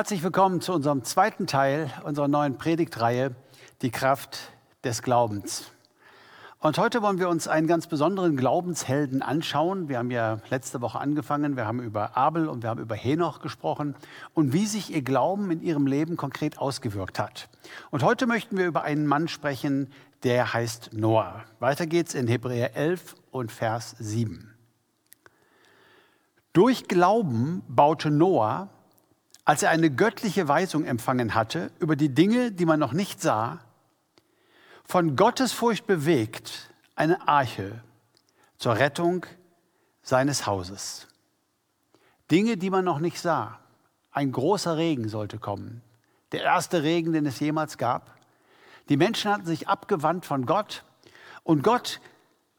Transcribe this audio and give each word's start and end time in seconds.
Herzlich 0.00 0.22
willkommen 0.22 0.62
zu 0.62 0.72
unserem 0.72 1.04
zweiten 1.04 1.46
Teil 1.46 1.92
unserer 2.04 2.26
neuen 2.26 2.56
Predigtreihe, 2.56 3.34
die 3.82 3.90
Kraft 3.90 4.50
des 4.82 5.02
Glaubens. 5.02 5.72
Und 6.58 6.78
heute 6.78 7.02
wollen 7.02 7.18
wir 7.18 7.28
uns 7.28 7.48
einen 7.48 7.66
ganz 7.66 7.86
besonderen 7.86 8.34
Glaubenshelden 8.34 9.20
anschauen. 9.20 9.90
Wir 9.90 9.98
haben 9.98 10.10
ja 10.10 10.38
letzte 10.48 10.80
Woche 10.80 10.98
angefangen, 10.98 11.54
wir 11.54 11.66
haben 11.66 11.82
über 11.82 12.16
Abel 12.16 12.48
und 12.48 12.62
wir 12.62 12.70
haben 12.70 12.80
über 12.80 12.94
Henoch 12.94 13.42
gesprochen 13.42 13.94
und 14.32 14.54
wie 14.54 14.64
sich 14.64 14.90
ihr 14.90 15.02
Glauben 15.02 15.50
in 15.50 15.60
ihrem 15.60 15.86
Leben 15.86 16.16
konkret 16.16 16.56
ausgewirkt 16.56 17.18
hat. 17.18 17.50
Und 17.90 18.02
heute 18.02 18.26
möchten 18.26 18.56
wir 18.56 18.66
über 18.66 18.84
einen 18.84 19.06
Mann 19.06 19.28
sprechen, 19.28 19.92
der 20.22 20.54
heißt 20.54 20.94
Noah. 20.94 21.44
Weiter 21.58 21.86
geht's 21.86 22.14
in 22.14 22.26
Hebräer 22.26 22.74
11 22.74 23.16
und 23.32 23.52
Vers 23.52 23.96
7. 23.98 24.54
Durch 26.54 26.88
Glauben 26.88 27.60
baute 27.68 28.10
Noah 28.10 28.70
als 29.44 29.62
er 29.62 29.70
eine 29.70 29.90
göttliche 29.90 30.48
Weisung 30.48 30.84
empfangen 30.84 31.34
hatte 31.34 31.70
über 31.78 31.96
die 31.96 32.14
Dinge, 32.14 32.52
die 32.52 32.66
man 32.66 32.78
noch 32.78 32.92
nicht 32.92 33.20
sah, 33.20 33.60
von 34.84 35.16
Gottes 35.16 35.52
Furcht 35.52 35.86
bewegt, 35.86 36.70
eine 36.96 37.28
Arche 37.28 37.82
zur 38.58 38.76
Rettung 38.76 39.24
seines 40.02 40.46
Hauses. 40.46 41.06
Dinge, 42.30 42.56
die 42.56 42.70
man 42.70 42.84
noch 42.84 42.98
nicht 42.98 43.20
sah. 43.20 43.58
Ein 44.12 44.32
großer 44.32 44.76
Regen 44.76 45.08
sollte 45.08 45.38
kommen. 45.38 45.82
Der 46.32 46.42
erste 46.42 46.82
Regen, 46.82 47.12
den 47.12 47.26
es 47.26 47.40
jemals 47.40 47.78
gab. 47.78 48.16
Die 48.88 48.96
Menschen 48.96 49.30
hatten 49.30 49.46
sich 49.46 49.68
abgewandt 49.68 50.26
von 50.26 50.46
Gott 50.46 50.84
und 51.42 51.62
Gott 51.62 52.00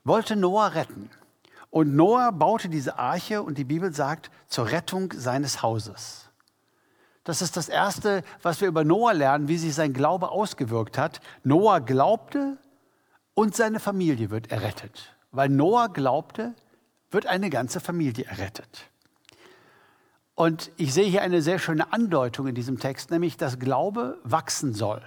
wollte 0.03 0.35
Noah 0.35 0.73
retten. 0.73 1.09
Und 1.69 1.95
Noah 1.95 2.31
baute 2.31 2.67
diese 2.67 2.97
Arche 2.97 3.43
und 3.43 3.57
die 3.57 3.63
Bibel 3.63 3.93
sagt 3.93 4.31
zur 4.47 4.71
Rettung 4.71 5.13
seines 5.15 5.61
Hauses. 5.61 6.30
Das 7.23 7.41
ist 7.41 7.55
das 7.55 7.69
Erste, 7.69 8.23
was 8.41 8.61
wir 8.61 8.67
über 8.67 8.83
Noah 8.83 9.13
lernen, 9.13 9.47
wie 9.47 9.57
sich 9.57 9.75
sein 9.75 9.93
Glaube 9.93 10.29
ausgewirkt 10.29 10.97
hat. 10.97 11.21
Noah 11.43 11.79
glaubte 11.79 12.57
und 13.33 13.55
seine 13.55 13.79
Familie 13.79 14.29
wird 14.31 14.51
errettet. 14.51 15.15
Weil 15.31 15.49
Noah 15.49 15.89
glaubte, 15.89 16.55
wird 17.11 17.27
eine 17.27 17.49
ganze 17.49 17.79
Familie 17.79 18.25
errettet. 18.25 18.89
Und 20.35 20.71
ich 20.77 20.93
sehe 20.93 21.05
hier 21.05 21.21
eine 21.21 21.41
sehr 21.41 21.59
schöne 21.59 21.93
Andeutung 21.93 22.47
in 22.47 22.55
diesem 22.55 22.79
Text, 22.79 23.11
nämlich 23.11 23.37
dass 23.37 23.59
Glaube 23.59 24.17
wachsen 24.23 24.73
soll. 24.73 25.01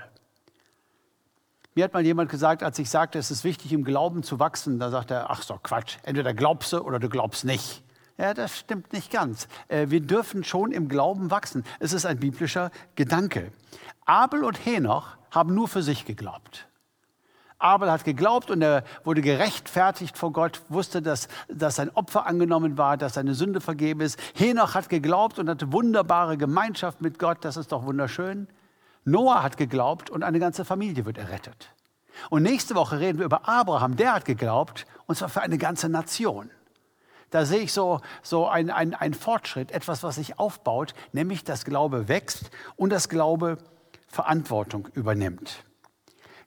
Mir 1.74 1.84
hat 1.84 1.92
mal 1.92 2.04
jemand 2.04 2.30
gesagt, 2.30 2.62
als 2.62 2.78
ich 2.78 2.88
sagte, 2.88 3.18
es 3.18 3.32
ist 3.32 3.42
wichtig, 3.42 3.72
im 3.72 3.82
Glauben 3.82 4.22
zu 4.22 4.38
wachsen, 4.38 4.78
da 4.78 4.90
sagt 4.90 5.10
er, 5.10 5.30
ach 5.30 5.42
so, 5.42 5.58
Quatsch, 5.60 5.96
entweder 6.04 6.32
glaubst 6.32 6.72
du 6.72 6.78
oder 6.78 7.00
du 7.00 7.08
glaubst 7.08 7.44
nicht. 7.44 7.83
Ja, 8.16 8.32
das 8.32 8.56
stimmt 8.56 8.92
nicht 8.92 9.10
ganz. 9.10 9.48
Äh, 9.68 9.86
wir 9.88 10.00
dürfen 10.00 10.44
schon 10.44 10.70
im 10.70 10.88
Glauben 10.88 11.30
wachsen. 11.30 11.64
Es 11.80 11.92
ist 11.92 12.06
ein 12.06 12.18
biblischer 12.18 12.70
Gedanke. 12.94 13.50
Abel 14.04 14.44
und 14.44 14.64
Henoch 14.64 15.16
haben 15.30 15.54
nur 15.54 15.66
für 15.66 15.82
sich 15.82 16.04
geglaubt. 16.04 16.68
Abel 17.58 17.90
hat 17.90 18.04
geglaubt 18.04 18.50
und 18.50 18.62
er 18.62 18.84
wurde 19.04 19.22
gerechtfertigt 19.22 20.18
vor 20.18 20.32
Gott, 20.32 20.60
wusste, 20.68 21.00
dass, 21.00 21.28
dass 21.48 21.76
sein 21.76 21.90
Opfer 21.90 22.26
angenommen 22.26 22.76
war, 22.76 22.96
dass 22.96 23.14
seine 23.14 23.34
Sünde 23.34 23.60
vergeben 23.60 24.00
ist. 24.00 24.18
Henoch 24.34 24.74
hat 24.74 24.88
geglaubt 24.88 25.38
und 25.38 25.48
hatte 25.48 25.72
wunderbare 25.72 26.36
Gemeinschaft 26.36 27.00
mit 27.00 27.18
Gott, 27.18 27.38
das 27.40 27.56
ist 27.56 27.72
doch 27.72 27.84
wunderschön. 27.84 28.48
Noah 29.04 29.42
hat 29.42 29.56
geglaubt 29.56 30.10
und 30.10 30.22
eine 30.22 30.40
ganze 30.40 30.64
Familie 30.64 31.04
wird 31.04 31.18
errettet. 31.18 31.70
Und 32.30 32.42
nächste 32.42 32.74
Woche 32.74 33.00
reden 33.00 33.18
wir 33.18 33.26
über 33.26 33.48
Abraham, 33.48 33.96
der 33.96 34.14
hat 34.14 34.24
geglaubt, 34.24 34.86
und 35.06 35.16
zwar 35.16 35.28
für 35.28 35.40
eine 35.40 35.58
ganze 35.58 35.88
Nation. 35.88 36.50
Da 37.30 37.44
sehe 37.44 37.60
ich 37.60 37.72
so, 37.72 38.00
so 38.22 38.46
einen 38.46 38.70
ein 38.70 39.14
Fortschritt, 39.14 39.72
etwas, 39.72 40.02
was 40.02 40.16
sich 40.16 40.38
aufbaut, 40.38 40.94
nämlich 41.12 41.44
dass 41.44 41.64
Glaube 41.64 42.08
wächst 42.08 42.50
und 42.76 42.90
das 42.90 43.08
Glaube 43.08 43.58
Verantwortung 44.06 44.88
übernimmt. 44.94 45.64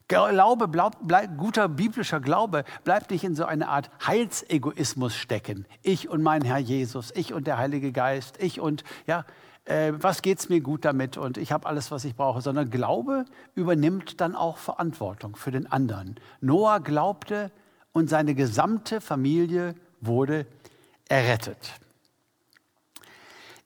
Glaube, 0.08 0.68
bleib, 0.68 0.96
bleib, 1.02 1.36
guter 1.36 1.68
biblischer 1.68 2.18
Glaube 2.18 2.64
bleibt 2.82 3.10
nicht 3.10 3.24
in 3.24 3.34
so 3.34 3.44
eine 3.44 3.68
Art 3.68 3.90
Heilsegoismus 4.06 5.14
stecken. 5.14 5.66
Ich 5.82 6.08
und 6.08 6.22
mein 6.22 6.40
Herr 6.42 6.56
Jesus, 6.56 7.12
ich 7.14 7.34
und 7.34 7.46
der 7.46 7.58
Heilige 7.58 7.92
Geist, 7.92 8.42
ich 8.42 8.58
und 8.58 8.84
ja, 9.06 9.26
äh, 9.66 9.92
was 9.98 10.22
geht's 10.22 10.48
mir 10.48 10.62
gut 10.62 10.86
damit 10.86 11.18
und 11.18 11.36
ich 11.36 11.52
habe 11.52 11.66
alles, 11.66 11.90
was 11.90 12.06
ich 12.06 12.16
brauche, 12.16 12.40
sondern 12.40 12.70
Glaube 12.70 13.26
übernimmt 13.54 14.22
dann 14.22 14.34
auch 14.34 14.56
Verantwortung 14.56 15.36
für 15.36 15.50
den 15.50 15.70
anderen. 15.70 16.18
Noah 16.40 16.80
glaubte 16.80 17.52
und 17.92 18.08
seine 18.08 18.34
gesamte 18.34 19.02
Familie 19.02 19.74
wurde 20.00 20.46
errettet. 21.08 21.74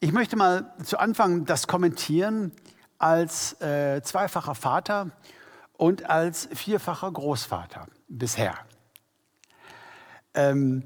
Ich 0.01 0.13
möchte 0.13 0.37
mal 0.37 0.75
zu 0.85 0.99
Anfang 0.99 1.45
das 1.45 1.67
kommentieren 1.67 2.53
als 2.99 3.61
äh, 3.61 4.03
zweifacher 4.03 4.55
Vater 4.55 5.11
und 5.75 6.09
als 6.09 6.49
vierfacher 6.53 7.11
Großvater 7.11 7.87
bisher. 8.09 8.57
Ähm, 10.35 10.85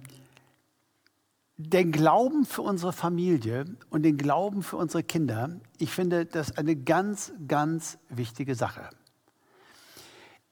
den 1.59 1.93
Glauben 1.93 2.45
für 2.45 2.62
unsere 2.62 2.93
Familie 2.93 3.65
und 3.89 4.03
den 4.03 4.19
Glauben 4.19 4.62
für 4.62 4.77
unsere 4.77 5.03
Kinder, 5.03 5.61
ich 5.78 5.91
finde 5.91 6.27
das 6.27 6.59
eine 6.59 6.77
ganz, 6.77 7.33
ganz 7.49 7.99
wichtige 8.11 8.55
Sache. 8.55 8.91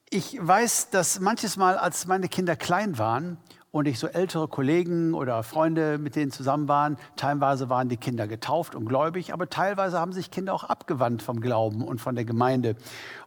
Ich 0.09 0.38
weiß, 0.41 0.91
dass 0.91 1.20
manches 1.20 1.56
Mal, 1.56 1.76
als 1.76 2.06
meine 2.06 2.28
Kinder 2.28 2.56
klein 2.56 2.97
waren 2.98 3.37
und 3.74 3.88
ich 3.88 3.98
so 3.98 4.06
ältere 4.06 4.46
Kollegen 4.46 5.14
oder 5.14 5.42
Freunde 5.42 5.98
mit 5.98 6.14
denen 6.14 6.30
zusammen 6.30 6.68
waren, 6.68 6.96
teilweise 7.16 7.68
waren 7.68 7.88
die 7.88 7.96
Kinder 7.96 8.28
getauft 8.28 8.76
und 8.76 8.84
gläubig, 8.84 9.32
aber 9.32 9.50
teilweise 9.50 9.98
haben 9.98 10.12
sich 10.12 10.30
Kinder 10.30 10.54
auch 10.54 10.62
abgewandt 10.62 11.24
vom 11.24 11.40
Glauben 11.40 11.82
und 11.82 12.00
von 12.00 12.14
der 12.14 12.24
Gemeinde. 12.24 12.76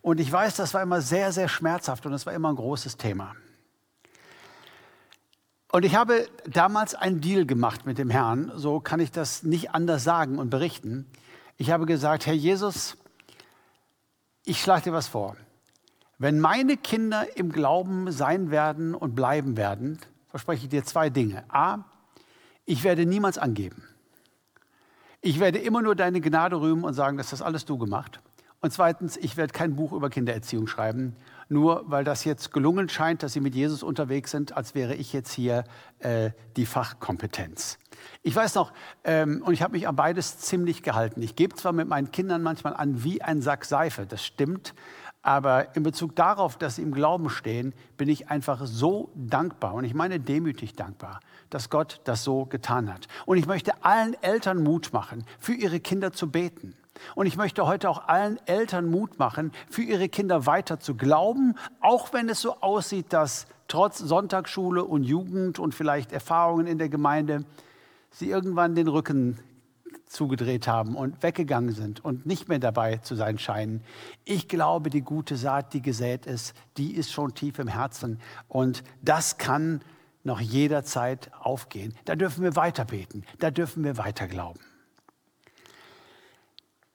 Und 0.02 0.22
ich 0.22 0.32
weiß, 0.32 0.56
das 0.56 0.74
war 0.74 0.82
immer 0.82 1.02
sehr, 1.02 1.34
sehr 1.34 1.50
schmerzhaft 1.50 2.06
und 2.06 2.14
es 2.14 2.26
war 2.26 2.32
immer 2.32 2.48
ein 2.48 2.56
großes 2.56 2.96
Thema. 2.96 3.36
Und 5.70 5.84
ich 5.84 5.96
habe 5.96 6.30
damals 6.50 6.96
einen 6.96 7.20
Deal 7.20 7.46
gemacht 7.46 7.86
mit 7.86 7.98
dem 7.98 8.10
Herrn, 8.10 8.54
so 8.56 8.80
kann 8.80 9.02
ich 9.02 9.12
das 9.12 9.44
nicht 9.44 9.72
anders 9.72 10.06
sagen 10.06 10.40
und 10.40 10.50
berichten. 10.50 11.08
Ich 11.58 11.72
habe 11.72 11.86
gesagt, 11.86 12.26
Herr 12.26 12.34
Jesus, 12.34 12.96
ich 14.46 14.62
schlage 14.62 14.84
dir 14.84 14.94
was 14.94 15.10
vor. 15.10 15.36
Wenn 16.18 16.40
meine 16.40 16.78
Kinder 16.78 17.36
im 17.36 17.52
Glauben 17.52 18.14
sein 18.14 18.50
werden 18.50 18.96
und 18.96 19.14
bleiben 19.14 19.58
werden, 19.58 20.00
verspreche 20.38 20.66
ich 20.66 20.70
dir 20.70 20.86
zwei 20.86 21.10
Dinge. 21.10 21.44
A, 21.50 21.80
ich 22.64 22.84
werde 22.84 23.08
niemals 23.08 23.40
angeben. 23.40 23.82
Ich 25.20 25.40
werde 25.40 25.58
immer 25.58 25.82
nur 25.82 25.96
deine 25.96 26.22
Gnade 26.22 26.62
rühmen 26.62 26.84
und 26.84 26.94
sagen, 26.94 27.18
dass 27.18 27.32
das 27.32 27.42
alles 27.42 27.66
du 27.66 27.80
gemacht. 27.80 28.20
Und 28.62 28.72
zweitens, 28.72 29.18
ich 29.18 29.36
werde 29.36 29.52
kein 29.52 29.76
Buch 29.76 29.94
über 29.94 30.12
Kindererziehung 30.12 30.68
schreiben, 30.68 31.16
nur 31.50 31.90
weil 31.90 32.04
das 32.04 32.24
jetzt 32.24 32.54
gelungen 32.54 32.88
scheint, 32.88 33.24
dass 33.24 33.34
sie 33.34 33.40
mit 33.40 33.56
Jesus 33.56 33.82
unterwegs 33.82 34.30
sind, 34.30 34.56
als 34.56 34.76
wäre 34.76 34.94
ich 34.94 35.12
jetzt 35.12 35.32
hier 35.32 35.64
äh, 36.00 36.30
die 36.56 36.68
Fachkompetenz. 36.68 37.80
Ich 38.22 38.36
weiß 38.36 38.54
noch, 38.54 38.74
ähm, 39.06 39.42
und 39.44 39.54
ich 39.54 39.64
habe 39.64 39.74
mich 39.74 39.88
an 39.88 39.96
beides 39.96 40.38
ziemlich 40.38 40.84
gehalten. 40.84 41.24
Ich 41.24 41.36
gebe 41.36 41.56
zwar 41.56 41.74
mit 41.74 41.88
meinen 41.88 42.12
Kindern 42.12 42.44
manchmal 42.44 42.76
an 42.76 43.04
wie 43.04 43.24
ein 43.24 43.42
Sack 43.42 43.66
Seife, 43.66 44.06
das 44.06 44.24
stimmt, 44.24 44.76
aber 45.22 45.76
in 45.76 45.84
Bezug 45.84 46.16
darauf, 46.16 46.58
dass 46.58 46.76
sie 46.76 46.82
im 46.82 46.94
Glauben 46.94 47.30
stehen, 47.30 47.74
bin 47.98 48.08
ich 48.08 48.30
einfach 48.30 48.62
so 48.66 49.10
dankbar 49.16 49.74
und 49.74 49.84
ich 49.84 49.94
meine 49.94 50.20
demütig 50.20 50.74
dankbar, 50.74 51.20
dass 51.50 51.70
Gott 51.70 52.02
das 52.06 52.24
so 52.24 52.46
getan 52.46 52.94
hat. 52.94 53.08
Und 53.26 53.38
ich 53.38 53.46
möchte 53.46 53.84
allen 53.84 54.16
Eltern 54.22 54.64
Mut 54.64 54.94
machen, 54.94 55.26
für 55.40 55.54
ihre 55.54 55.80
Kinder 55.80 56.14
zu 56.14 56.32
beten. 56.32 56.76
Und 57.16 57.26
ich 57.26 57.38
möchte 57.38 57.66
heute 57.68 57.90
auch 57.90 58.08
allen 58.08 58.40
Eltern 58.48 58.90
Mut 58.90 59.20
machen, 59.20 59.52
für 59.70 59.84
ihre 59.84 60.10
Kinder 60.10 60.46
weiter 60.46 60.80
zu 60.80 60.96
glauben, 60.96 61.56
auch 61.80 62.14
wenn 62.14 62.30
es 62.30 62.42
so 62.42 62.62
aussieht, 62.62 63.14
dass 63.14 63.48
trotz 63.68 64.00
Sonntagsschule 64.00 64.84
und 64.84 65.04
Jugend 65.04 65.60
und 65.60 65.76
vielleicht 65.76 66.12
Erfahrungen 66.12 66.68
in 66.68 66.78
der 66.78 66.90
Gemeinde 66.90 67.44
sie 68.12 68.30
irgendwann 68.30 68.76
den 68.76 68.88
Rücken 68.88 69.40
zugedreht 70.08 70.68
haben 70.68 70.96
und 70.96 71.22
weggegangen 71.22 71.74
sind 71.74 72.04
und 72.04 72.26
nicht 72.26 72.48
mehr 72.48 72.60
dabei 72.60 72.98
zu 72.98 73.16
sein 73.16 73.38
scheinen. 73.38 73.84
Ich 74.26 74.48
glaube, 74.48 74.90
die 74.90 75.02
gute 75.02 75.36
Saat, 75.36 75.74
die 75.74 75.82
gesät 75.82 76.26
ist, 76.26 76.54
die 76.78 76.96
ist 76.96 77.12
schon 77.12 77.34
tief 77.34 77.60
im 77.60 77.68
Herzen 77.68 78.20
und 78.48 78.84
das 79.02 79.38
kann 79.38 79.82
noch 80.24 80.40
jederzeit 80.40 81.32
aufgehen. 81.40 81.94
Da 82.06 82.16
dürfen 82.16 82.44
wir 82.44 82.56
weiter 82.56 82.86
beten, 82.86 83.24
da 83.40 83.52
dürfen 83.52 83.84
wir 83.84 83.98
weiter 83.98 84.28
glauben. 84.28 84.60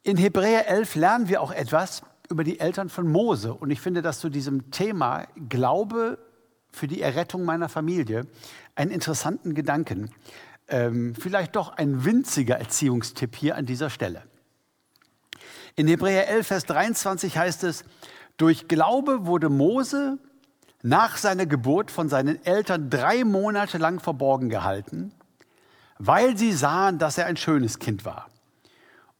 In 0.03 0.17
Hebräer 0.17 0.69
11 0.69 0.94
lernen 0.97 1.29
wir 1.29 1.41
auch 1.41 1.53
etwas 1.53 2.03
über 2.29 2.44
die 2.44 2.61
Eltern 2.61 2.88
von 2.88 3.06
Mose 3.06 3.55
und 3.55 3.70
ich 3.70 3.81
finde 3.81 4.03
das 4.03 4.20
zu 4.20 4.31
diesem 4.31 4.70
Thema 4.70 5.26
Glaube 5.49 6.19
für 6.73 6.88
die 6.88 7.03
Errettung 7.03 7.44
meiner 7.44 7.69
Familie 7.69 8.26
einen 8.75 8.91
interessanten 8.91 9.55
Gedanken 9.55 10.11
ähm, 10.73 11.15
vielleicht 11.15 11.55
doch 11.55 11.77
ein 11.77 12.05
winziger 12.05 12.59
Erziehungstipp 12.59 13.37
hier 13.37 13.57
an 13.57 13.67
dieser 13.67 13.91
Stelle. 13.91 14.23
In 15.77 15.87
Hebräer 15.87 16.29
11, 16.29 16.47
Vers 16.47 16.65
23 16.65 17.39
heißt 17.39 17.63
es, 17.65 17.85
durch 18.37 18.67
Glaube 18.67 19.27
wurde 19.27 19.49
Mose 19.49 20.19
nach 20.83 21.17
seiner 21.17 21.47
Geburt 21.47 21.91
von 21.91 22.09
seinen 22.09 22.45
Eltern 22.45 22.91
drei 22.91 23.25
Monate 23.25 23.79
lang 23.79 24.01
verborgen 24.01 24.49
gehalten, 24.49 25.13
weil 25.99 26.37
sie 26.37 26.53
sahen, 26.53 26.99
dass 26.99 27.19
er 27.19 27.27
ein 27.27 27.37
schönes 27.37 27.79
Kind 27.79 28.05
war. 28.05 28.29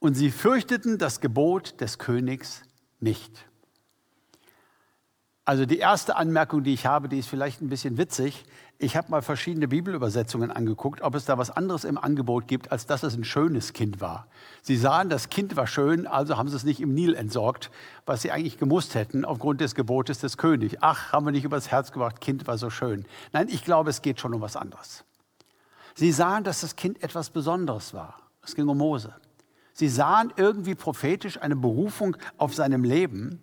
und 0.03 0.15
sie 0.15 0.33
fürchteten 0.33 0.99
das 0.99 1.21
Gebot 1.21 1.81
des 1.81 1.97
Königs 1.97 2.63
nicht. 2.99 3.47
Also 5.45 5.65
die 5.65 5.79
erste 5.79 6.17
Anmerkung, 6.17 6.65
die 6.65 6.75
ich 6.75 6.87
habe, 6.87 7.09
die 7.09 7.21
ist 7.21 7.29
vielleicht 7.29 7.63
ein 7.63 7.69
bisschen 7.69 7.99
witzig. 7.99 8.45
Ich 8.83 8.97
habe 8.97 9.13
mal 9.13 9.23
verschiedene 9.23 9.69
Bibelübersetzungen 9.69 10.51
angeguckt, 10.51 11.03
ob 11.03 11.15
es 11.15 11.25
da 11.25 11.39
was 11.39 11.53
anderes 11.53 11.85
im 11.85 11.97
Angebot 11.97 12.49
gibt, 12.49 12.73
als 12.73 12.85
dass 12.85 13.05
es 13.05 13.15
ein 13.15 13.23
schönes 13.23 13.75
Kind 13.75 14.01
war. 14.01 14.27
Sie 14.61 14.77
sahen, 14.77 15.09
das 15.09 15.29
Kind 15.29 15.55
war 15.55 15.69
schön, 15.69 16.09
also 16.09 16.37
haben 16.37 16.49
sie 16.49 16.57
es 16.57 16.65
nicht 16.65 16.81
im 16.81 16.93
Nil 16.93 17.15
entsorgt, 17.15 17.71
was 18.07 18.23
sie 18.23 18.33
eigentlich 18.33 18.59
gemusst 18.59 18.97
hätten 18.97 19.25
aufgrund 19.25 19.61
des 19.61 19.77
Gebotes 19.77 20.19
des 20.19 20.37
Königs. 20.37 20.75
Ach, 20.81 21.13
haben 21.13 21.25
wir 21.25 21.31
nicht 21.31 21.45
übers 21.45 21.71
Herz 21.71 21.93
gebracht, 21.93 22.21
Kind 22.21 22.49
war 22.49 22.59
so 22.59 22.71
schön. 22.71 23.07
Nein, 23.33 23.47
ich 23.49 23.65
glaube, 23.65 23.89
es 23.89 24.03
geht 24.03 24.19
schon 24.19 24.35
um 24.35 24.41
was 24.41 24.57
anderes. 24.57 25.05
Sie 25.95 26.11
sahen, 26.11 26.43
dass 26.43 26.63
das 26.63 26.75
Kind 26.75 27.05
etwas 27.05 27.31
Besonderes 27.31 27.95
war. 27.95 28.17
Es 28.43 28.57
ging 28.57 28.67
um 28.67 28.79
Mose. 28.79 29.15
Sie 29.75 29.89
sahen 29.89 30.33
irgendwie 30.37 30.75
prophetisch 30.75 31.41
eine 31.41 31.55
Berufung 31.55 32.17
auf 32.37 32.53
seinem 32.53 32.83
Leben 32.83 33.41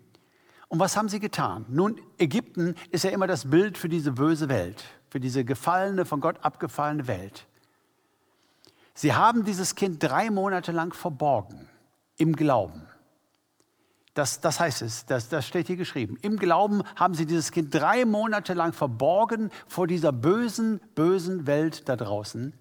und 0.70 0.80
was 0.80 0.96
haben 0.96 1.10
sie 1.10 1.20
getan? 1.20 1.66
Nun, 1.68 2.00
Ägypten 2.20 2.76
ist 2.92 3.04
ja 3.04 3.10
immer 3.10 3.26
das 3.26 3.50
Bild 3.50 3.78
für 3.78 3.90
diese 3.90 4.12
böse 4.12 4.50
Welt, 4.50 4.84
für 5.10 5.20
diese 5.20 5.44
gefallene, 5.44 6.06
von 6.06 6.22
Gott 6.22 6.38
abgefallene 6.44 7.08
Welt. 7.08 7.48
Sie 8.94 9.14
haben 9.14 9.46
dieses 9.46 9.76
Kind 9.76 10.04
drei 10.04 10.30
Monate 10.30 10.72
lang 10.72 10.94
verborgen, 10.94 11.70
im 12.18 12.36
Glauben. 12.36 12.86
Das, 14.14 14.42
das 14.42 14.60
heißt 14.60 14.82
es, 14.82 15.06
das, 15.06 15.30
das 15.30 15.48
steht 15.48 15.68
hier 15.68 15.78
geschrieben. 15.78 16.18
Im 16.22 16.38
Glauben 16.38 16.84
haben 16.96 17.14
sie 17.14 17.26
dieses 17.26 17.52
Kind 17.52 17.74
drei 17.74 18.04
Monate 18.04 18.54
lang 18.54 18.74
verborgen 18.74 19.52
vor 19.68 19.88
dieser 19.88 20.12
bösen, 20.12 20.82
bösen 20.96 21.48
Welt 21.48 21.88
da 21.88 21.96
draußen. 21.96 22.54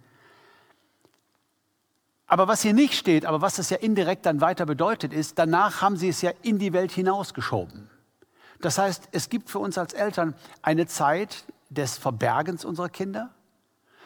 Aber 2.28 2.46
was 2.46 2.62
hier 2.62 2.74
nicht 2.74 2.94
steht, 2.94 3.24
aber 3.24 3.40
was 3.40 3.58
es 3.58 3.70
ja 3.70 3.78
indirekt 3.78 4.26
dann 4.26 4.40
weiter 4.40 4.66
bedeutet, 4.66 5.12
ist, 5.12 5.38
danach 5.38 5.80
haben 5.80 5.96
sie 5.96 6.10
es 6.10 6.22
ja 6.22 6.30
in 6.42 6.58
die 6.58 6.74
Welt 6.74 6.92
hinausgeschoben. 6.92 7.90
Das 8.60 8.76
heißt, 8.76 9.08
es 9.12 9.28
gibt 9.30 9.50
für 9.50 9.58
uns 9.58 9.78
als 9.78 9.94
Eltern 9.94 10.34
eine 10.62 10.86
Zeit 10.86 11.44
des 11.70 11.98
Verbergens 11.98 12.64
unserer 12.64 12.88
Kinder, 12.88 13.30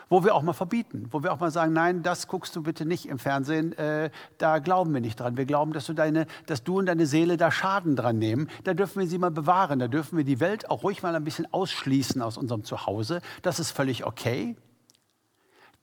wo 0.09 0.25
wir 0.25 0.35
auch 0.35 0.43
mal 0.43 0.53
verbieten, 0.53 1.09
wo 1.11 1.23
wir 1.23 1.33
auch 1.33 1.41
mal 1.41 1.51
sagen, 1.51 1.73
nein, 1.73 2.03
das 2.03 2.27
guckst 2.27 2.55
du 2.55 2.63
bitte 2.63 2.85
nicht 2.85 3.07
im 3.07 3.19
Fernsehen, 3.19 3.73
äh, 3.79 4.11
da 4.37 4.59
glauben 4.59 4.93
wir 4.93 5.01
nicht 5.01 5.19
dran. 5.19 5.37
Wir 5.37 5.47
glauben, 5.47 5.73
dass 5.73 5.87
du, 5.87 5.95
deine, 5.95 6.27
dass 6.47 6.65
du 6.65 6.79
und 6.79 6.87
deine 6.87 7.07
Seele 7.07 7.37
da 7.37 7.51
Schaden 7.51 7.97
dran 7.97 8.19
nehmen. 8.19 8.49
Da 8.65 8.75
dürfen 8.75 9.01
wir 9.01 9.07
sie 9.07 9.19
mal 9.19 9.31
bewahren, 9.31 9.79
da 9.79 9.89
dürfen 9.89 10.19
wir 10.19 10.25
die 10.25 10.41
Welt 10.41 10.69
auch 10.71 10.83
ruhig 10.83 11.03
mal 11.03 11.15
ein 11.15 11.25
bisschen 11.25 11.51
ausschließen 11.53 12.21
aus 12.21 12.37
unserem 12.37 12.65
Zuhause. 12.65 13.23
Das 13.41 13.59
ist 13.59 13.71
völlig 13.71 14.05
okay. 14.05 14.57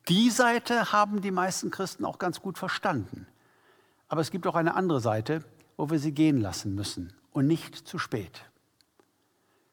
Die 0.09 0.29
Seite 0.29 0.91
haben 0.91 1.21
die 1.21 1.31
meisten 1.31 1.71
Christen 1.71 2.05
auch 2.05 2.19
ganz 2.19 2.41
gut 2.41 2.57
verstanden. 2.57 3.27
Aber 4.07 4.21
es 4.21 4.31
gibt 4.31 4.47
auch 4.47 4.55
eine 4.55 4.75
andere 4.75 5.01
Seite, 5.01 5.43
wo 5.77 5.89
wir 5.89 5.99
sie 5.99 6.11
gehen 6.11 6.39
lassen 6.41 6.75
müssen 6.75 7.13
und 7.31 7.47
nicht 7.47 7.75
zu 7.75 7.97
spät 7.97 8.48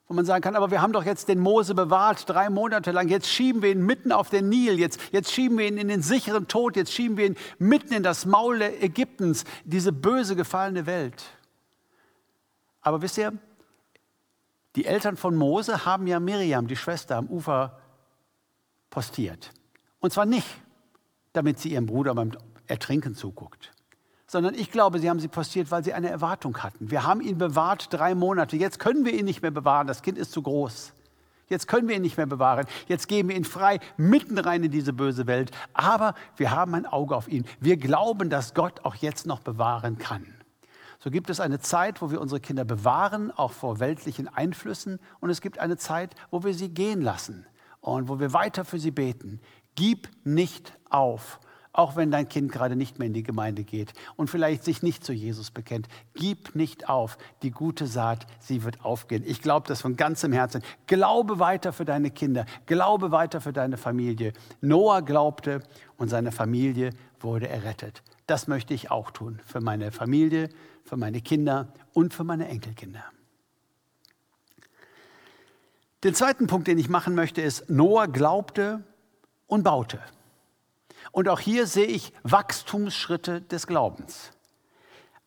wo 0.09 0.15
man 0.15 0.25
sagen 0.25 0.43
kann, 0.43 0.55
aber 0.55 0.71
wir 0.71 0.83
haben 0.83 0.93
doch 0.93 1.05
jetzt 1.05 1.29
den 1.29 1.41
Mose 1.41 1.75
bewahrt, 1.75 2.29
drei 2.29 2.49
Monate 2.49 2.93
lang, 2.93 3.09
jetzt 3.09 3.29
schieben 3.29 3.63
wir 3.63 3.73
ihn 3.73 3.85
mitten 3.85 4.13
auf 4.13 4.31
den 4.31 4.49
Nil, 4.49 4.79
jetzt, 4.79 5.01
jetzt 5.11 5.33
schieben 5.33 5.59
wir 5.59 5.67
ihn 5.67 5.79
in 5.79 5.89
den 5.89 6.03
sicheren 6.03 6.47
Tod, 6.47 6.77
jetzt 6.77 6.93
schieben 6.93 7.17
wir 7.17 7.27
ihn 7.27 7.37
mitten 7.59 7.93
in 7.93 8.03
das 8.05 8.25
Maul 8.25 8.63
Ägyptens, 8.63 9.45
diese 9.65 9.93
böse, 9.93 10.37
gefallene 10.37 10.87
Welt. 10.87 11.25
Aber 12.83 13.03
wisst 13.03 13.19
ihr, 13.19 13.33
die 14.77 14.85
Eltern 14.85 15.17
von 15.17 15.35
Mose 15.35 15.85
haben 15.85 16.07
ja 16.07 16.21
Miriam, 16.21 16.69
die 16.69 16.77
Schwester, 16.77 17.17
am 17.17 17.27
Ufer 17.27 17.81
postiert. 18.91 19.51
Und 19.99 20.13
zwar 20.13 20.27
nicht, 20.27 20.47
damit 21.33 21.59
sie 21.59 21.73
ihrem 21.73 21.87
Bruder 21.87 22.15
beim 22.15 22.31
Ertrinken 22.69 23.17
zuguckt 23.17 23.73
sondern 24.27 24.55
ich 24.55 24.71
glaube, 24.71 24.99
sie 24.99 25.09
haben 25.09 25.21
sie 25.21 25.29
postiert, 25.29 25.71
weil 25.71 25.85
sie 25.85 25.93
eine 25.93 26.11
Erwartung 26.11 26.59
hatten. 26.59 26.91
Wir 26.91 27.05
haben 27.05 27.21
ihn 27.21 27.39
bewahrt 27.39 27.93
drei 27.93 28.15
Monate. 28.15 28.57
Jetzt 28.57 28.79
können 28.79 29.05
wir 29.05 29.15
ihn 29.15 29.25
nicht 29.25 29.43
mehr 29.43 29.51
bewahren. 29.51 29.87
Das 29.87 30.03
Kind 30.03 30.19
ist 30.19 30.33
zu 30.33 30.43
groß. 30.43 30.93
Jetzt 31.49 31.69
können 31.69 31.87
wir 31.87 31.95
ihn 31.95 32.03
nicht 32.03 32.17
mehr 32.17 32.27
bewahren. 32.27 32.67
Jetzt 32.89 33.07
geben 33.07 33.29
wir 33.29 33.37
ihn 33.37 33.45
frei 33.45 33.79
mitten 33.97 34.37
rein 34.37 34.65
in 34.65 34.73
diese 34.73 34.93
böse 34.93 35.29
Welt. 35.29 35.53
Aber 35.75 36.15
wir 36.37 36.51
haben 36.51 36.75
ein 36.75 36.87
Auge 36.87 37.15
auf 37.15 37.29
ihn. 37.29 37.45
Wir 37.61 37.77
glauben, 37.77 38.31
dass 38.31 38.53
Gott 38.53 38.85
auch 38.85 38.97
jetzt 38.97 39.27
noch 39.27 39.41
bewahren 39.41 39.97
kann. 39.99 40.27
So 40.99 41.11
gibt 41.11 41.31
es 41.31 41.39
eine 41.39 41.61
Zeit, 41.61 42.03
wo 42.03 42.11
wir 42.11 42.21
unsere 42.21 42.41
Kinder 42.41 42.65
bewahren, 42.65 43.31
auch 43.31 43.53
vor 43.53 43.79
weltlichen 43.79 44.27
Einflüssen. 44.27 44.99
Und 45.21 45.31
es 45.31 45.41
gibt 45.41 45.61
eine 45.61 45.77
Zeit, 45.77 46.17
wo 46.33 46.43
wir 46.43 46.53
sie 46.53 46.71
gehen 46.71 47.01
lassen 47.01 47.47
und 47.81 48.09
wo 48.09 48.19
wir 48.19 48.33
weiter 48.33 48.65
für 48.65 48.81
sie 48.81 48.91
beten. 48.91 49.41
Gib 49.77 50.09
nicht 50.25 50.73
auf 50.91 51.39
auch 51.77 51.97
wenn 51.97 52.11
dein 52.11 52.29
Kind 52.29 52.51
gerade 52.51 52.77
nicht 52.77 52.99
mehr 52.99 53.07
in 53.07 53.13
die 53.13 53.23
Gemeinde 53.23 53.65
geht 53.65 53.93
und 54.17 54.31
vielleicht 54.31 54.65
sich 54.65 54.83
nicht 54.83 55.05
zu 55.05 55.13
Jesus 55.13 55.51
bekennt. 55.51 55.89
Gib 56.15 56.55
nicht 56.55 56.89
auf, 56.89 57.19
die 57.43 57.51
gute 57.51 57.87
Saat, 57.87 58.27
sie 58.39 58.65
wird 58.65 58.85
aufgehen. 58.85 59.23
Ich 59.27 59.43
glaube 59.43 59.69
das 59.69 59.83
von 59.83 59.97
ganzem 59.97 60.33
Herzen. 60.33 60.63
Glaube 60.87 61.39
weiter 61.39 61.73
für 61.73 61.85
deine 61.85 62.11
Kinder, 62.11 62.47
glaube 62.67 63.11
weiter 63.11 63.41
für 63.41 63.53
deine 63.53 63.77
Familie. 63.77 64.33
Noah 64.61 65.03
glaubte 65.03 65.63
und 65.97 66.09
seine 66.09 66.33
Familie 66.33 66.91
wurde 67.21 67.49
errettet. 67.49 68.03
Das 68.27 68.49
möchte 68.49 68.75
ich 68.75 68.91
auch 68.91 69.11
tun 69.11 69.41
für 69.45 69.61
meine 69.61 69.93
Familie, 69.93 70.49
für 70.85 70.97
meine 70.97 71.21
Kinder 71.21 71.73
und 71.93 72.15
für 72.15 72.25
meine 72.25 72.49
Enkelkinder. 72.49 73.05
Den 76.05 76.15
zweiten 76.15 76.47
Punkt, 76.47 76.69
den 76.69 76.79
ich 76.79 76.89
machen 76.89 77.15
möchte, 77.15 77.41
ist, 77.41 77.69
Noah 77.69 78.07
glaubte 78.07 78.85
und 79.47 79.63
baute. 79.63 80.01
Und 81.17 81.31
auch 81.31 81.41
hier 81.41 81.67
sehe 81.67 81.87
ich 81.87 82.13
Wachstumsschritte 82.25 83.41
des 83.41 83.67
Glaubens. 83.67 84.33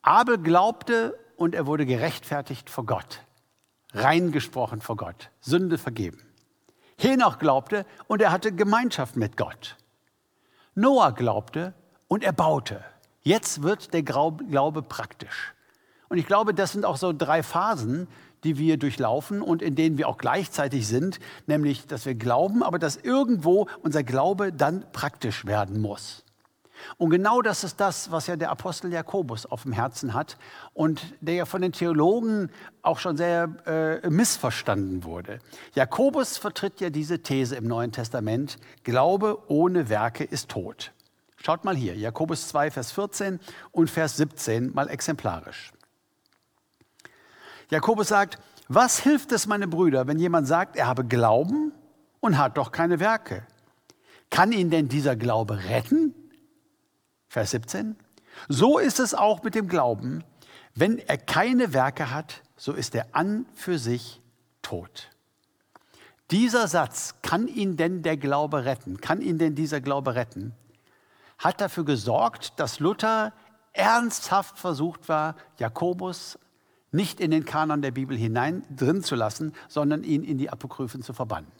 Abel 0.02 0.38
glaubte 0.38 1.18
und 1.34 1.52
er 1.52 1.66
wurde 1.66 1.84
gerechtfertigt 1.84 2.70
vor 2.70 2.86
Gott, 2.86 3.24
reingesprochen 3.92 4.80
vor 4.82 4.94
Gott, 4.96 5.30
Sünde 5.40 5.78
vergeben. 5.78 6.22
Henoch 6.96 7.40
glaubte 7.40 7.86
und 8.06 8.22
er 8.22 8.30
hatte 8.30 8.52
Gemeinschaft 8.52 9.16
mit 9.16 9.36
Gott. 9.36 9.78
Noah 10.76 11.10
glaubte 11.10 11.74
und 12.06 12.22
er 12.22 12.34
baute. 12.34 12.84
Jetzt 13.22 13.64
wird 13.64 13.92
der 13.92 14.04
Glaube 14.04 14.82
praktisch. 14.82 15.54
Und 16.08 16.18
ich 16.18 16.26
glaube, 16.28 16.54
das 16.54 16.70
sind 16.70 16.84
auch 16.84 16.98
so 16.98 17.12
drei 17.12 17.42
Phasen, 17.42 18.06
die 18.44 18.58
wir 18.58 18.76
durchlaufen 18.76 19.42
und 19.42 19.62
in 19.62 19.74
denen 19.74 19.98
wir 19.98 20.08
auch 20.08 20.18
gleichzeitig 20.18 20.86
sind, 20.86 21.20
nämlich, 21.46 21.86
dass 21.86 22.06
wir 22.06 22.14
glauben, 22.14 22.62
aber 22.62 22.78
dass 22.78 22.96
irgendwo 22.96 23.66
unser 23.82 24.02
Glaube 24.02 24.52
dann 24.52 24.84
praktisch 24.92 25.44
werden 25.46 25.80
muss. 25.80 26.24
Und 26.96 27.10
genau 27.10 27.42
das 27.42 27.64
ist 27.64 27.80
das, 27.80 28.10
was 28.10 28.26
ja 28.26 28.36
der 28.36 28.50
Apostel 28.50 28.92
Jakobus 28.92 29.46
auf 29.46 29.62
dem 29.62 29.72
Herzen 29.72 30.14
hat 30.14 30.36
und 30.74 31.14
der 31.20 31.34
ja 31.34 31.44
von 31.44 31.62
den 31.62 31.72
Theologen 31.72 32.50
auch 32.82 32.98
schon 32.98 33.16
sehr 33.16 34.00
äh, 34.02 34.08
missverstanden 34.08 35.04
wurde. 35.04 35.38
Jakobus 35.74 36.38
vertritt 36.38 36.80
ja 36.80 36.90
diese 36.90 37.20
These 37.20 37.56
im 37.56 37.66
Neuen 37.66 37.92
Testament, 37.92 38.58
Glaube 38.84 39.38
ohne 39.48 39.88
Werke 39.88 40.24
ist 40.24 40.48
tot. 40.48 40.92
Schaut 41.36 41.64
mal 41.64 41.76
hier, 41.76 41.96
Jakobus 41.96 42.48
2, 42.48 42.70
Vers 42.70 42.92
14 42.92 43.40
und 43.72 43.88
Vers 43.88 44.16
17 44.16 44.74
mal 44.74 44.88
exemplarisch. 44.88 45.72
Jakobus 47.70 48.08
sagt, 48.08 48.38
was 48.68 49.00
hilft 49.00 49.32
es, 49.32 49.46
meine 49.46 49.68
Brüder, 49.68 50.06
wenn 50.06 50.18
jemand 50.18 50.46
sagt, 50.46 50.76
er 50.76 50.86
habe 50.86 51.04
Glauben 51.04 51.72
und 52.20 52.38
hat 52.38 52.56
doch 52.56 52.72
keine 52.72 53.00
Werke? 53.00 53.46
Kann 54.30 54.52
ihn 54.52 54.70
denn 54.70 54.88
dieser 54.88 55.16
Glaube 55.16 55.64
retten? 55.64 56.14
Vers 57.28 57.50
17. 57.52 57.96
So 58.48 58.78
ist 58.78 59.00
es 59.00 59.14
auch 59.14 59.42
mit 59.42 59.54
dem 59.54 59.68
Glauben. 59.68 60.24
Wenn 60.74 60.98
er 60.98 61.18
keine 61.18 61.72
Werke 61.72 62.12
hat, 62.12 62.42
so 62.56 62.72
ist 62.72 62.94
er 62.94 63.06
an 63.12 63.46
für 63.54 63.78
sich 63.78 64.20
tot. 64.62 65.10
Dieser 66.30 66.68
Satz, 66.68 67.16
kann 67.22 67.48
ihn 67.48 67.76
denn 67.76 68.02
der 68.02 68.16
Glaube 68.16 68.64
retten? 68.64 69.00
Kann 69.00 69.20
ihn 69.20 69.38
denn 69.38 69.56
dieser 69.56 69.80
Glaube 69.80 70.14
retten? 70.14 70.54
Hat 71.38 71.60
dafür 71.60 71.84
gesorgt, 71.84 72.52
dass 72.60 72.78
Luther 72.78 73.32
ernsthaft 73.72 74.58
versucht 74.58 75.08
war, 75.08 75.34
Jakobus 75.58 76.38
nicht 76.92 77.20
in 77.20 77.30
den 77.30 77.44
Kanon 77.44 77.82
der 77.82 77.90
Bibel 77.90 78.16
hinein 78.16 78.64
drin 78.74 79.02
zu 79.02 79.14
lassen, 79.14 79.52
sondern 79.68 80.04
ihn 80.04 80.24
in 80.24 80.38
die 80.38 80.50
Apokryphen 80.50 81.02
zu 81.02 81.12
verbannen. 81.12 81.50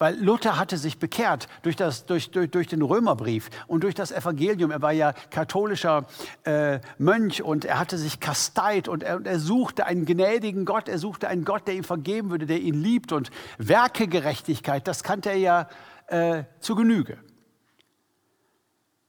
Weil 0.00 0.18
Luther 0.18 0.56
hatte 0.56 0.78
sich 0.78 0.98
bekehrt 0.98 1.46
durch, 1.60 1.76
das, 1.76 2.06
durch, 2.06 2.30
durch, 2.30 2.50
durch 2.50 2.66
den 2.66 2.80
Römerbrief 2.80 3.50
und 3.66 3.84
durch 3.84 3.94
das 3.94 4.12
Evangelium. 4.12 4.70
Er 4.70 4.80
war 4.80 4.92
ja 4.92 5.12
katholischer 5.28 6.06
äh, 6.44 6.80
Mönch 6.96 7.42
und 7.42 7.66
er 7.66 7.78
hatte 7.78 7.98
sich 7.98 8.18
kasteit 8.18 8.88
und 8.88 9.02
er, 9.02 9.20
er, 9.22 9.38
suchte 9.38 9.84
einen 9.84 10.06
gnädigen 10.06 10.64
Gott. 10.64 10.88
Er 10.88 10.98
suchte 10.98 11.28
einen 11.28 11.44
Gott, 11.44 11.68
der 11.68 11.74
ihm 11.74 11.84
vergeben 11.84 12.30
würde, 12.30 12.46
der 12.46 12.60
ihn 12.60 12.82
liebt. 12.82 13.12
Und 13.12 13.30
Werkegerechtigkeit, 13.58 14.88
das 14.88 15.02
kannte 15.02 15.28
er 15.28 15.36
ja 15.36 15.68
äh, 16.06 16.44
zu 16.60 16.76
Genüge. 16.76 17.18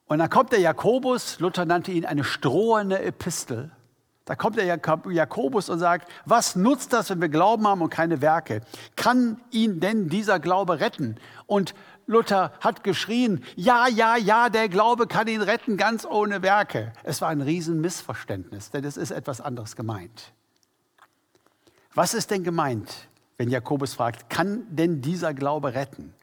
Und 0.08 0.20
dann 0.20 0.30
kommt 0.30 0.52
der 0.52 0.60
Jakobus, 0.60 1.40
Luther 1.40 1.64
nannte 1.64 1.94
ihn 1.94 2.06
eine 2.06 2.26
strohende 2.26 3.02
Epistel. 3.02 3.72
Da 4.32 4.36
kommt 4.36 4.56
der 4.56 4.64
Jakobus 4.64 5.70
und 5.70 5.80
sagt, 5.80 6.10
was 6.24 6.56
nutzt 6.56 6.94
das, 6.94 7.10
wenn 7.10 7.20
wir 7.20 7.28
Glauben 7.28 7.68
haben 7.68 7.82
und 7.82 7.90
keine 7.90 8.22
Werke? 8.22 8.62
Kann 8.96 9.42
ihn 9.52 9.82
denn 9.82 10.08
dieser 10.08 10.40
Glaube 10.40 10.80
retten? 10.80 11.18
Und 11.48 11.76
Luther 12.08 12.54
hat 12.62 12.86
geschrien, 12.86 13.44
ja, 13.58 13.90
ja, 13.90 14.16
ja, 14.16 14.48
der 14.48 14.70
Glaube 14.70 15.06
kann 15.08 15.28
ihn 15.28 15.42
retten, 15.42 15.76
ganz 15.76 16.06
ohne 16.06 16.42
Werke. 16.44 16.94
Es 17.04 17.20
war 17.20 17.28
ein 17.28 17.42
Riesenmissverständnis, 17.42 18.72
denn 18.72 18.86
es 18.86 18.96
ist 18.96 19.12
etwas 19.12 19.42
anderes 19.42 19.76
gemeint. 19.76 20.32
Was 21.94 22.14
ist 22.14 22.32
denn 22.32 22.46
gemeint, 22.46 23.10
wenn 23.36 23.50
Jakobus 23.50 23.96
fragt, 23.96 24.30
kann 24.30 24.66
denn 24.70 25.02
dieser 25.02 25.34
Glaube 25.34 25.74
retten? 25.74 26.14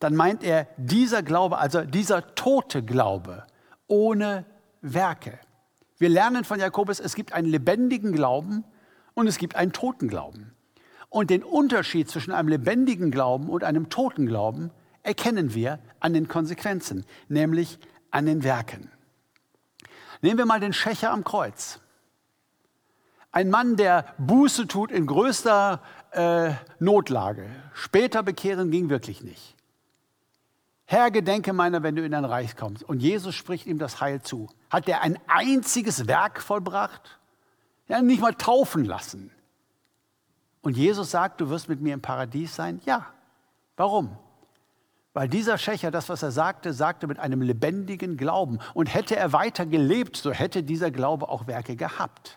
Dann 0.00 0.16
meint 0.16 0.42
er 0.42 0.66
dieser 0.76 1.22
Glaube, 1.22 1.58
also 1.58 1.82
dieser 1.82 2.34
tote 2.34 2.82
Glaube 2.82 3.46
ohne 3.86 4.44
Werke. 4.80 5.38
Wir 6.02 6.08
lernen 6.08 6.42
von 6.42 6.58
Jakobus, 6.58 6.98
es 6.98 7.14
gibt 7.14 7.32
einen 7.32 7.46
lebendigen 7.46 8.10
Glauben 8.10 8.64
und 9.14 9.28
es 9.28 9.38
gibt 9.38 9.54
einen 9.54 9.72
toten 9.72 10.08
Glauben. 10.08 10.52
Und 11.10 11.30
den 11.30 11.44
Unterschied 11.44 12.10
zwischen 12.10 12.32
einem 12.32 12.48
lebendigen 12.48 13.12
Glauben 13.12 13.48
und 13.48 13.62
einem 13.62 13.88
toten 13.88 14.26
Glauben 14.26 14.72
erkennen 15.04 15.54
wir 15.54 15.78
an 16.00 16.12
den 16.12 16.26
Konsequenzen, 16.26 17.06
nämlich 17.28 17.78
an 18.10 18.26
den 18.26 18.42
Werken. 18.42 18.90
Nehmen 20.22 20.38
wir 20.38 20.44
mal 20.44 20.58
den 20.58 20.72
Schächer 20.72 21.12
am 21.12 21.22
Kreuz. 21.22 21.78
Ein 23.30 23.48
Mann, 23.48 23.76
der 23.76 24.06
Buße 24.18 24.66
tut 24.66 24.90
in 24.90 25.06
größter 25.06 25.80
äh, 26.10 26.50
Notlage. 26.80 27.48
Später 27.74 28.24
bekehren 28.24 28.72
ging 28.72 28.88
wirklich 28.88 29.22
nicht. 29.22 29.54
Herr, 30.92 31.10
gedenke 31.10 31.54
meiner, 31.54 31.82
wenn 31.82 31.96
du 31.96 32.04
in 32.04 32.12
dein 32.12 32.26
Reich 32.26 32.54
kommst. 32.54 32.82
Und 32.82 33.00
Jesus 33.00 33.34
spricht 33.34 33.66
ihm 33.66 33.78
das 33.78 34.02
Heil 34.02 34.20
zu. 34.20 34.50
Hat 34.68 34.86
er 34.90 35.00
ein 35.00 35.18
einziges 35.26 36.06
Werk 36.06 36.42
vollbracht? 36.42 37.18
Ja, 37.88 38.02
nicht 38.02 38.20
mal 38.20 38.34
taufen 38.34 38.84
lassen. 38.84 39.30
Und 40.60 40.76
Jesus 40.76 41.10
sagt, 41.10 41.40
du 41.40 41.48
wirst 41.48 41.70
mit 41.70 41.80
mir 41.80 41.94
im 41.94 42.02
Paradies 42.02 42.54
sein? 42.54 42.82
Ja. 42.84 43.06
Warum? 43.74 44.18
Weil 45.14 45.30
dieser 45.30 45.56
Schächer, 45.56 45.90
das, 45.90 46.10
was 46.10 46.22
er 46.22 46.30
sagte, 46.30 46.74
sagte 46.74 47.06
mit 47.06 47.18
einem 47.18 47.40
lebendigen 47.40 48.18
Glauben. 48.18 48.58
Und 48.74 48.92
hätte 48.92 49.16
er 49.16 49.32
weiter 49.32 49.64
gelebt, 49.64 50.18
so 50.18 50.30
hätte 50.30 50.62
dieser 50.62 50.90
Glaube 50.90 51.30
auch 51.30 51.46
Werke 51.46 51.74
gehabt. 51.74 52.36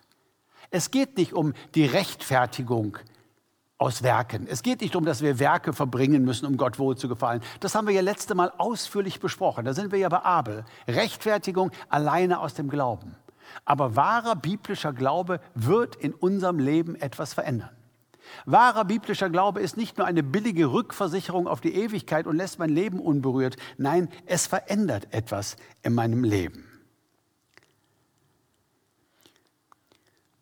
Es 0.70 0.92
geht 0.92 1.18
nicht 1.18 1.34
um 1.34 1.52
die 1.74 1.86
Rechtfertigung 1.86 3.00
aus 3.78 4.04
Werken. 4.04 4.48
Es 4.48 4.64
geht 4.64 4.82
nicht 4.82 4.94
darum, 4.94 5.06
dass 5.06 5.22
wir 5.22 5.40
Werke 5.40 5.74
verbringen 5.74 6.24
müssen, 6.24 6.46
um 6.46 6.58
Gott 6.58 6.80
wohl 6.80 6.96
zu 6.96 7.10
gefallen. 7.10 7.42
Das 7.60 7.76
haben 7.76 7.88
wir 7.88 7.94
ja 7.94 8.02
letzte 8.02 8.36
Mal 8.36 8.52
ausführlich 8.58 9.20
besprochen. 9.20 9.66
Da 9.66 9.74
sind 9.74 9.92
wir 9.92 10.00
ja 10.00 10.10
bei 10.10 10.24
Abel. 10.24 10.64
Rechtfertigung 10.88 11.72
alleine 11.90 12.40
aus 12.40 12.54
dem 12.54 12.70
Glauben. 12.70 13.16
Aber 13.66 13.96
wahrer 13.96 14.36
biblischer 14.36 14.94
Glaube 14.94 15.40
wird 15.54 15.96
in 15.96 16.14
unserem 16.14 16.60
Leben 16.60 16.96
etwas 16.96 17.34
verändern. 17.34 17.70
Wahrer 18.46 18.86
biblischer 18.86 19.30
Glaube 19.30 19.62
ist 19.62 19.78
nicht 19.78 19.98
nur 19.98 20.08
eine 20.08 20.24
billige 20.24 20.72
Rückversicherung 20.72 21.48
auf 21.48 21.62
die 21.62 21.76
Ewigkeit 21.76 22.28
und 22.28 22.38
lässt 22.38 22.60
mein 22.60 22.70
Leben 22.70 23.00
unberührt. 23.00 23.56
Nein, 23.78 24.10
es 24.26 24.48
verändert 24.48 25.08
etwas 25.14 25.58
in 25.84 25.94
meinem 25.94 26.24
Leben. 26.24 26.65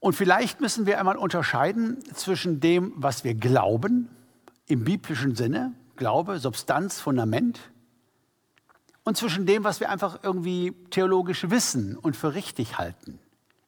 Und 0.04 0.18
vielleicht 0.18 0.60
müssen 0.60 0.86
wir 0.86 1.00
einmal 1.00 1.16
unterscheiden 1.16 2.04
zwischen 2.14 2.60
dem, 2.60 2.92
was 2.98 3.24
wir 3.24 3.36
glauben, 3.36 4.10
im 4.68 4.84
biblischen 4.84 5.34
Sinne, 5.34 5.76
Glaube, 5.96 6.40
Substanz, 6.40 7.00
Fundament, 7.00 7.72
und 9.06 9.16
zwischen 9.16 9.46
dem, 9.46 9.64
was 9.64 9.80
wir 9.80 9.90
einfach 9.90 10.20
irgendwie 10.22 10.74
theologisch 10.90 11.50
wissen 11.50 11.96
und 11.96 12.18
für 12.18 12.34
richtig 12.34 12.78
halten. 12.78 13.18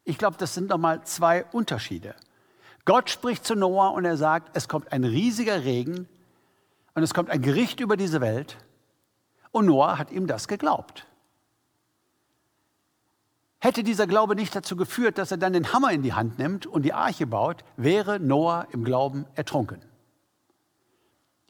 Ich 0.04 0.18
glaube, 0.18 0.36
das 0.38 0.54
sind 0.54 0.68
nochmal 0.68 1.06
zwei 1.06 1.46
Unterschiede. 1.54 2.16
Gott 2.84 3.10
spricht 3.10 3.46
zu 3.46 3.56
Noah 3.56 3.94
und 3.94 4.04
er 4.04 4.18
sagt, 4.18 4.58
es 4.58 4.68
kommt 4.68 4.92
ein 4.92 5.06
riesiger 5.06 5.64
Regen 5.64 6.06
und 6.96 7.04
es 7.04 7.14
kommt 7.14 7.30
ein 7.30 7.42
Gericht 7.44 7.80
über 7.80 7.96
diese 7.96 8.20
Welt. 8.20 8.58
Und 9.52 9.68
Noah 9.68 9.98
hat 9.98 10.12
ihm 10.12 10.28
das 10.28 10.50
geglaubt. 10.50 11.08
Hätte 13.66 13.82
dieser 13.82 14.06
Glaube 14.06 14.36
nicht 14.36 14.56
dazu 14.56 14.76
geführt, 14.76 15.18
dass 15.18 15.32
er 15.32 15.38
dann 15.38 15.54
den 15.54 15.74
Hammer 15.74 15.92
in 15.92 16.04
die 16.04 16.14
Hand 16.14 16.38
nimmt 16.38 16.68
und 16.68 16.84
die 16.84 16.94
Arche 16.94 17.26
baut, 17.26 17.64
wäre 17.78 18.20
Noah 18.20 18.68
im 18.72 18.84
Glauben 18.84 19.26
ertrunken. 19.34 19.82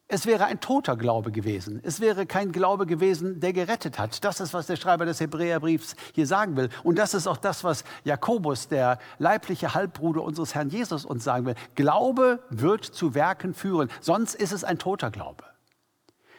Es 0.08 0.26
wäre 0.26 0.46
ein 0.46 0.62
toter 0.62 0.96
Glaube 0.96 1.34
gewesen. 1.34 1.82
Es 1.84 2.00
wäre 2.00 2.26
kein 2.26 2.54
Glaube 2.54 2.86
gewesen, 2.86 3.42
der 3.42 3.52
gerettet 3.52 4.00
hat. 4.00 4.24
Das 4.24 4.40
ist, 4.40 4.54
was 4.54 4.68
der 4.68 4.78
Schreiber 4.78 5.06
des 5.06 5.20
Hebräerbriefs 5.20 5.98
hier 6.14 6.26
sagen 6.26 6.56
will. 6.56 6.70
Und 6.86 6.98
das 6.98 7.14
ist 7.14 7.28
auch 7.28 7.36
das, 7.36 7.66
was 7.66 7.84
Jakobus, 8.06 8.70
der 8.70 8.98
leibliche 9.18 9.74
Halbbruder 9.74 10.24
unseres 10.24 10.56
Herrn 10.56 10.70
Jesus, 10.70 11.04
uns 11.04 11.26
sagen 11.26 11.46
will. 11.46 11.56
Glaube 11.76 12.40
wird 12.50 12.86
zu 12.86 13.14
Werken 13.14 13.54
führen, 13.54 13.90
sonst 14.00 14.36
ist 14.36 14.54
es 14.54 14.64
ein 14.64 14.80
toter 14.80 15.12
Glaube. 15.12 15.44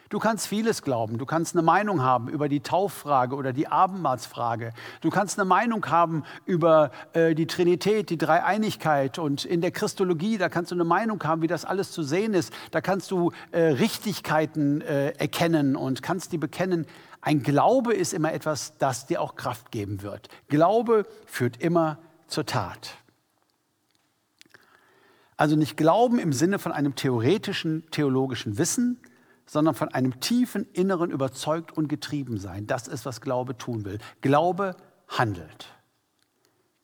Du 0.09 0.21
kannst 0.21 0.47
vieles 0.47 0.83
glauben. 0.83 1.19
Du 1.19 1.27
kannst 1.27 1.55
eine 1.55 1.63
Meinung 1.63 2.03
haben 2.03 2.29
über 2.29 2.49
die 2.49 2.61
Tauffrage 2.61 3.35
oder 3.35 3.53
die 3.53 3.67
Abendmahlsfrage. 3.67 4.73
Du 5.01 5.11
kannst 5.11 5.39
eine 5.39 5.49
Meinung 5.49 5.85
haben 5.87 6.23
über 6.45 6.93
äh, 7.13 7.35
die 7.35 7.47
Trinität, 7.49 8.11
die 8.11 8.19
Dreieinigkeit. 8.19 9.19
Und 9.19 9.45
in 9.45 9.61
der 9.61 9.73
Christologie, 9.73 10.39
da 10.39 10.49
kannst 10.49 10.71
du 10.71 10.77
eine 10.77 10.85
Meinung 10.85 11.23
haben, 11.25 11.43
wie 11.43 11.49
das 11.49 11.65
alles 11.65 11.91
zu 11.91 12.05
sehen 12.05 12.35
ist. 12.35 12.53
Da 12.71 12.81
kannst 12.81 13.11
du 13.11 13.33
äh, 13.51 13.61
Richtigkeiten 13.63 14.81
äh, 14.81 15.11
erkennen 15.19 15.75
und 15.75 16.03
kannst 16.03 16.31
die 16.31 16.39
bekennen. 16.39 16.87
Ein 17.21 17.43
Glaube 17.43 17.93
ist 17.93 18.15
immer 18.15 18.33
etwas, 18.33 18.79
das 18.79 19.07
dir 19.07 19.21
auch 19.21 19.35
Kraft 19.35 19.73
geben 19.73 20.03
wird. 20.03 20.29
Glaube 20.47 21.05
führt 21.27 21.57
immer 21.61 21.99
zur 22.29 22.47
Tat. 22.47 22.95
Also 25.37 25.57
nicht 25.57 25.77
Glauben 25.77 26.21
im 26.21 26.33
Sinne 26.33 26.61
von 26.61 26.71
einem 26.71 26.95
theoretischen, 26.95 27.85
theologischen 27.91 28.57
Wissen, 28.57 29.01
sondern 29.47 29.75
von 29.75 29.89
einem 29.89 30.21
tiefen 30.21 30.67
Inneren 30.73 31.11
überzeugt 31.11 31.77
und 31.77 31.89
getrieben 31.89 32.39
sein. 32.39 32.67
Das 32.67 32.89
ist, 32.89 33.07
was 33.07 33.21
Glaube 33.21 33.57
tun 33.57 33.85
will. 33.85 33.99
Glaube 34.21 34.77
handelt. 35.09 35.67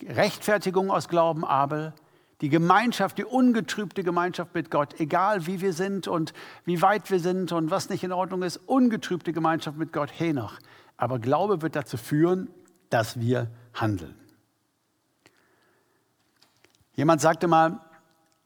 Rechtfertigung 0.03 0.91
aus 0.91 1.09
Glauben, 1.09 1.45
Abel, 1.45 1.93
die 2.41 2.49
Gemeinschaft, 2.49 3.19
die 3.19 3.25
ungetrübte 3.25 4.03
Gemeinschaft 4.03 4.55
mit 4.55 4.71
Gott, 4.71 4.99
egal 4.99 5.47
wie 5.47 5.61
wir 5.61 5.73
sind 5.73 6.09
und 6.09 6.33
wie 6.65 6.83
weit 6.83 7.11
wir 7.11 7.21
sind 7.21 7.53
und 7.53 7.71
was 7.71 7.89
nicht 7.89 8.03
in 8.03 8.13
Ordnung 8.13 8.43
ist, 8.43 8.57
ungetrübte 8.57 9.33
Gemeinschaft 9.33 9.79
mit 9.79 9.93
Gott, 9.93 10.11
Henoch. 10.19 10.59
Aber 10.97 11.19
Glaube 11.19 11.63
wird 11.63 11.77
dazu 11.77 11.97
führen, 11.97 12.51
dass 12.91 13.21
wir 13.21 13.49
handeln. 13.75 14.17
Jemand 16.95 17.21
sagte 17.21 17.47
mal, 17.47 17.81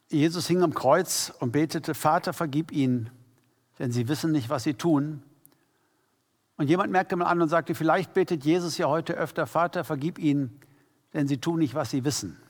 Jesus 0.09 0.47
hing 0.47 0.63
am 0.63 0.73
Kreuz 0.73 1.33
und 1.41 1.53
betete, 1.53 1.95
Vater, 1.95 2.33
vergib 2.33 2.71
ihnen, 2.71 3.11
denn 3.79 3.93
sie 3.93 4.09
wissen 4.09 4.33
nicht, 4.33 4.49
was 4.49 4.65
sie 4.65 4.75
tun. 4.75 5.23
Und 6.57 6.69
jemand 6.69 6.91
merkte 6.91 7.17
mal 7.17 7.27
an 7.27 7.43
und 7.43 7.49
sagte, 7.49 7.75
vielleicht 7.75 8.15
betet 8.15 8.45
Jesus 8.45 8.79
ja 8.79 8.87
heute 8.89 9.15
öfter, 9.15 9.47
Vater, 9.47 9.85
vergib 9.85 10.19
ihnen, 10.19 10.61
denn 11.13 11.29
sie 11.29 11.39
tun 11.39 11.59
nicht, 11.59 11.75
was 11.75 11.91
sie 11.91 12.05
wissen. 12.05 12.41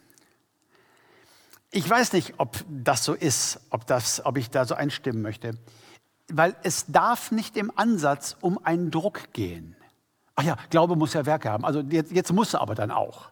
Ich 1.70 1.88
weiß 1.88 2.12
nicht, 2.12 2.34
ob 2.38 2.56
das 2.68 3.04
so 3.04 3.14
ist, 3.14 3.60
ob, 3.70 3.86
das, 3.86 4.24
ob 4.24 4.38
ich 4.38 4.50
da 4.50 4.64
so 4.64 4.74
einstimmen 4.74 5.22
möchte, 5.22 5.58
weil 6.28 6.56
es 6.62 6.86
darf 6.86 7.32
nicht 7.32 7.56
im 7.56 7.72
Ansatz 7.76 8.36
um 8.40 8.58
einen 8.64 8.90
Druck 8.90 9.32
gehen. 9.32 9.76
Ach 10.36 10.44
ja, 10.44 10.56
Glaube 10.70 10.96
muss 10.96 11.14
ja 11.14 11.26
Werke 11.26 11.50
haben. 11.50 11.64
Also 11.64 11.80
jetzt, 11.80 12.12
jetzt 12.12 12.32
muss 12.32 12.54
er 12.54 12.60
aber 12.60 12.74
dann 12.74 12.90
auch. 12.90 13.30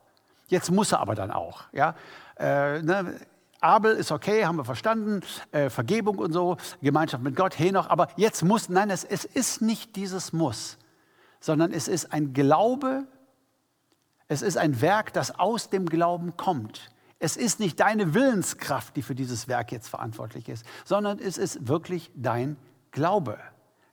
Jetzt 0.48 0.70
muss 0.70 0.92
er 0.92 1.00
aber 1.00 1.14
dann 1.14 1.30
auch. 1.30 1.64
Ja? 1.72 1.94
Äh, 2.36 2.82
ne? 2.82 3.20
Abel 3.64 3.96
ist 3.96 4.12
okay, 4.12 4.44
haben 4.44 4.56
wir 4.56 4.64
verstanden, 4.64 5.22
äh, 5.50 5.70
Vergebung 5.70 6.18
und 6.18 6.32
so, 6.32 6.56
Gemeinschaft 6.82 7.22
mit 7.24 7.34
Gott, 7.34 7.58
Henoch, 7.58 7.88
aber 7.88 8.08
jetzt 8.16 8.42
muss, 8.44 8.68
nein, 8.68 8.90
es, 8.90 9.04
es 9.04 9.24
ist 9.24 9.62
nicht 9.62 9.96
dieses 9.96 10.32
Muss, 10.32 10.78
sondern 11.40 11.72
es 11.72 11.88
ist 11.88 12.12
ein 12.12 12.32
Glaube, 12.32 13.06
es 14.28 14.42
ist 14.42 14.56
ein 14.56 14.80
Werk, 14.80 15.12
das 15.12 15.38
aus 15.38 15.70
dem 15.70 15.86
Glauben 15.86 16.36
kommt. 16.36 16.90
Es 17.18 17.36
ist 17.36 17.60
nicht 17.60 17.80
deine 17.80 18.14
Willenskraft, 18.14 18.96
die 18.96 19.02
für 19.02 19.14
dieses 19.14 19.48
Werk 19.48 19.72
jetzt 19.72 19.88
verantwortlich 19.88 20.48
ist, 20.48 20.66
sondern 20.84 21.18
es 21.18 21.38
ist 21.38 21.68
wirklich 21.68 22.10
dein 22.14 22.56
Glaube. 22.90 23.38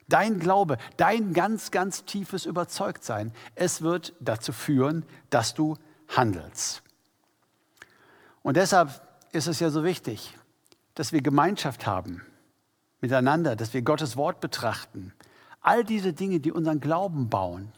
Dein 0.09 0.39
Glaube, 0.39 0.77
dein 0.97 1.31
ganz, 1.31 1.71
ganz 1.71 2.03
tiefes 2.03 2.45
Überzeugtsein. 2.45 3.31
Es 3.55 3.81
wird 3.81 4.13
dazu 4.19 4.51
führen, 4.51 5.05
dass 5.29 5.53
du 5.53 5.77
handelst. 6.09 6.83
Und 8.41 8.57
deshalb 8.57 9.01
ist 9.31 9.47
es 9.47 9.59
ja 9.59 9.69
so 9.69 9.83
wichtig, 9.83 10.37
dass 10.95 11.11
wir 11.13 11.21
Gemeinschaft 11.21 11.85
haben 11.85 12.21
miteinander, 13.01 13.55
dass 13.55 13.73
wir 13.73 13.81
Gottes 13.81 14.15
Wort 14.15 14.39
betrachten. 14.39 15.13
All 15.61 15.83
diese 15.83 16.13
Dinge, 16.13 16.39
die 16.39 16.51
unseren 16.51 16.79
Glauben 16.79 17.29
bauen. 17.29 17.71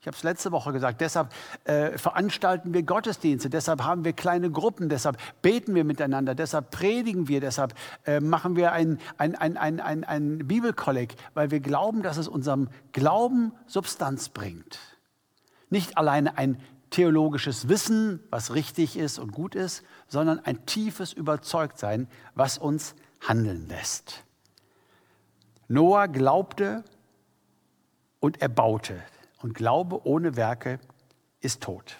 Ich 0.00 0.06
habe 0.06 0.16
es 0.16 0.22
letzte 0.22 0.52
Woche 0.52 0.72
gesagt, 0.72 1.00
deshalb 1.00 1.32
äh, 1.64 1.98
veranstalten 1.98 2.72
wir 2.72 2.84
Gottesdienste, 2.84 3.50
deshalb 3.50 3.82
haben 3.82 4.04
wir 4.04 4.12
kleine 4.12 4.52
Gruppen, 4.52 4.88
deshalb 4.88 5.18
beten 5.42 5.74
wir 5.74 5.82
miteinander, 5.82 6.36
deshalb 6.36 6.70
predigen 6.70 7.26
wir, 7.26 7.40
deshalb 7.40 7.74
äh, 8.04 8.20
machen 8.20 8.54
wir 8.54 8.70
ein, 8.70 9.00
ein, 9.18 9.34
ein, 9.34 9.56
ein, 9.56 9.80
ein, 9.80 10.04
ein 10.04 10.46
Bibelkolleg, 10.46 11.16
weil 11.34 11.50
wir 11.50 11.58
glauben, 11.58 12.04
dass 12.04 12.18
es 12.18 12.28
unserem 12.28 12.68
Glauben 12.92 13.52
Substanz 13.66 14.28
bringt. 14.28 14.78
Nicht 15.70 15.98
alleine 15.98 16.38
ein 16.38 16.60
theologisches 16.90 17.68
Wissen, 17.68 18.20
was 18.30 18.54
richtig 18.54 18.96
ist 18.96 19.18
und 19.18 19.32
gut 19.32 19.54
ist, 19.54 19.82
sondern 20.08 20.38
ein 20.40 20.66
tiefes 20.66 21.12
Überzeugtsein, 21.12 22.08
was 22.34 22.58
uns 22.58 22.94
handeln 23.20 23.68
lässt. 23.68 24.24
Noah 25.68 26.08
glaubte 26.08 26.84
und 28.20 28.40
er 28.40 28.48
baute. 28.48 29.02
Und 29.42 29.54
Glaube 29.54 30.06
ohne 30.06 30.36
Werke 30.36 30.80
ist 31.40 31.62
tot. 31.62 31.96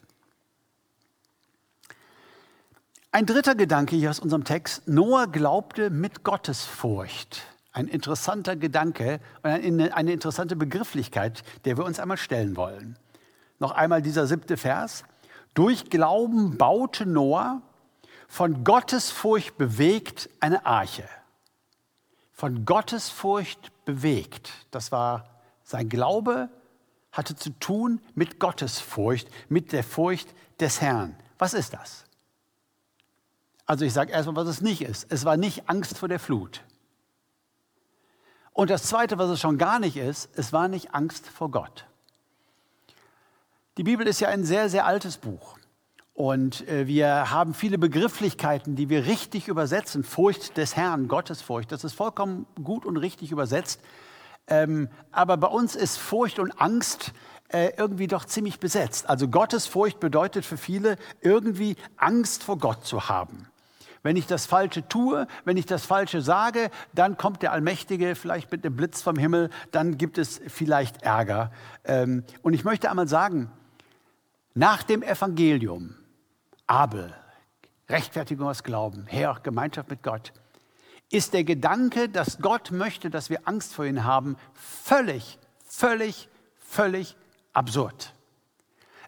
Ein 3.12 3.26
dritter 3.26 3.54
Gedanke 3.54 3.96
hier 3.96 4.10
aus 4.10 4.20
unserem 4.20 4.44
Text. 4.44 4.86
Noah 4.88 5.26
glaubte 5.26 5.90
mit 5.90 6.22
Gottesfurcht. 6.22 7.42
Ein 7.72 7.88
interessanter 7.88 8.56
Gedanke 8.56 9.20
und 9.42 9.50
eine 9.50 10.12
interessante 10.12 10.56
Begrifflichkeit, 10.56 11.42
der 11.64 11.76
wir 11.76 11.84
uns 11.84 11.98
einmal 12.00 12.16
stellen 12.16 12.56
wollen. 12.56 12.98
Noch 13.58 13.72
einmal 13.72 14.02
dieser 14.02 14.26
siebte 14.26 14.56
Vers. 14.56 15.04
Durch 15.54 15.88
Glauben 15.90 16.58
baute 16.58 17.06
Noah 17.06 17.62
von 18.28 18.64
Gottesfurcht 18.64 19.56
bewegt 19.56 20.28
eine 20.40 20.66
Arche. 20.66 21.08
Von 22.32 22.64
Gottesfurcht 22.64 23.72
bewegt. 23.84 24.52
Das 24.70 24.92
war 24.92 25.30
sein 25.64 25.88
Glaube, 25.88 26.50
hatte 27.12 27.34
zu 27.34 27.50
tun 27.58 28.00
mit 28.14 28.38
Gottesfurcht, 28.38 29.28
mit 29.48 29.72
der 29.72 29.84
Furcht 29.84 30.28
des 30.60 30.80
Herrn. 30.80 31.16
Was 31.38 31.54
ist 31.54 31.72
das? 31.72 32.04
Also 33.64 33.84
ich 33.84 33.92
sage 33.92 34.12
erstmal, 34.12 34.36
was 34.36 34.48
es 34.48 34.60
nicht 34.60 34.82
ist. 34.82 35.10
Es 35.10 35.24
war 35.24 35.36
nicht 35.36 35.68
Angst 35.68 35.98
vor 35.98 36.08
der 36.08 36.20
Flut. 36.20 36.62
Und 38.52 38.70
das 38.70 38.84
Zweite, 38.84 39.18
was 39.18 39.28
es 39.30 39.40
schon 39.40 39.58
gar 39.58 39.78
nicht 39.78 39.96
ist, 39.96 40.30
es 40.34 40.52
war 40.52 40.68
nicht 40.68 40.94
Angst 40.94 41.28
vor 41.28 41.50
Gott. 41.50 41.86
Die 43.78 43.82
Bibel 43.82 44.06
ist 44.06 44.20
ja 44.20 44.28
ein 44.28 44.42
sehr, 44.42 44.70
sehr 44.70 44.86
altes 44.86 45.18
Buch. 45.18 45.58
Und 46.14 46.66
äh, 46.66 46.86
wir 46.86 47.30
haben 47.30 47.52
viele 47.52 47.76
Begrifflichkeiten, 47.76 48.74
die 48.74 48.88
wir 48.88 49.04
richtig 49.04 49.48
übersetzen. 49.48 50.02
Furcht 50.02 50.56
des 50.56 50.76
Herrn, 50.76 51.08
Gottesfurcht, 51.08 51.70
das 51.70 51.84
ist 51.84 51.92
vollkommen 51.92 52.46
gut 52.64 52.86
und 52.86 52.96
richtig 52.96 53.32
übersetzt. 53.32 53.82
Ähm, 54.46 54.88
aber 55.10 55.36
bei 55.36 55.48
uns 55.48 55.76
ist 55.76 55.98
Furcht 55.98 56.38
und 56.38 56.58
Angst 56.58 57.12
äh, 57.48 57.72
irgendwie 57.76 58.06
doch 58.06 58.24
ziemlich 58.24 58.60
besetzt. 58.60 59.10
Also 59.10 59.28
Gottesfurcht 59.28 60.00
bedeutet 60.00 60.46
für 60.46 60.56
viele 60.56 60.96
irgendwie 61.20 61.76
Angst 61.98 62.44
vor 62.44 62.56
Gott 62.56 62.86
zu 62.86 63.10
haben. 63.10 63.50
Wenn 64.02 64.16
ich 64.16 64.26
das 64.26 64.46
Falsche 64.46 64.88
tue, 64.88 65.26
wenn 65.44 65.58
ich 65.58 65.66
das 65.66 65.84
Falsche 65.84 66.22
sage, 66.22 66.70
dann 66.94 67.18
kommt 67.18 67.42
der 67.42 67.52
Allmächtige 67.52 68.14
vielleicht 68.14 68.50
mit 68.50 68.64
einem 68.64 68.74
Blitz 68.74 69.02
vom 69.02 69.16
Himmel, 69.16 69.50
dann 69.70 69.98
gibt 69.98 70.16
es 70.16 70.40
vielleicht 70.46 71.02
Ärger. 71.02 71.50
Ähm, 71.84 72.24
und 72.40 72.54
ich 72.54 72.64
möchte 72.64 72.88
einmal 72.88 73.08
sagen, 73.08 73.50
nach 74.56 74.82
dem 74.82 75.02
Evangelium, 75.02 75.94
Abel, 76.66 77.14
Rechtfertigung 77.90 78.48
aus 78.48 78.64
Glauben, 78.64 79.04
Herr, 79.06 79.38
Gemeinschaft 79.42 79.90
mit 79.90 80.02
Gott, 80.02 80.32
ist 81.10 81.34
der 81.34 81.44
Gedanke, 81.44 82.08
dass 82.08 82.38
Gott 82.38 82.72
möchte, 82.72 83.10
dass 83.10 83.28
wir 83.28 83.46
Angst 83.46 83.74
vor 83.74 83.84
ihm 83.84 84.02
haben, 84.02 84.36
völlig, 84.54 85.38
völlig, 85.68 86.28
völlig 86.58 87.16
absurd. 87.52 88.14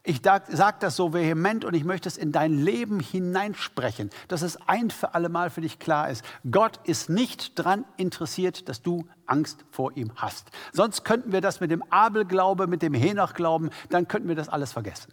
Ich 0.05 0.21
sage 0.23 0.77
das 0.81 0.97
so 0.97 1.13
vehement 1.13 1.65
und 1.65 1.75
ich 1.75 1.85
möchte 1.85 2.09
es 2.09 2.19
in 2.19 2.31
dein 2.31 2.53
Leben 2.53 3.01
hineinsprechen, 3.01 4.11
dass 4.29 4.43
es 4.43 4.57
ein 4.69 4.91
für 4.91 5.15
alle 5.15 5.31
Mal 5.31 5.49
für 5.49 5.63
dich 5.63 5.79
klar 5.79 6.11
ist. 6.11 6.25
Gott 6.51 6.79
ist 6.85 7.09
nicht 7.09 7.59
daran 7.59 7.87
interessiert, 7.97 8.69
dass 8.69 8.83
du 8.83 9.07
Angst 9.27 9.65
vor 9.71 9.97
ihm 9.97 10.13
hast. 10.15 10.51
Sonst 10.73 11.05
könnten 11.05 11.33
wir 11.33 11.41
das 11.41 11.61
mit 11.61 11.71
dem 11.71 11.83
Abelglaube, 11.91 12.67
mit 12.67 12.83
dem 12.83 12.95
Henoch-Glauben, 12.95 13.71
dann 13.89 14.09
könnten 14.09 14.29
wir 14.29 14.37
das 14.37 14.51
alles 14.51 14.73
vergessen. 14.73 15.13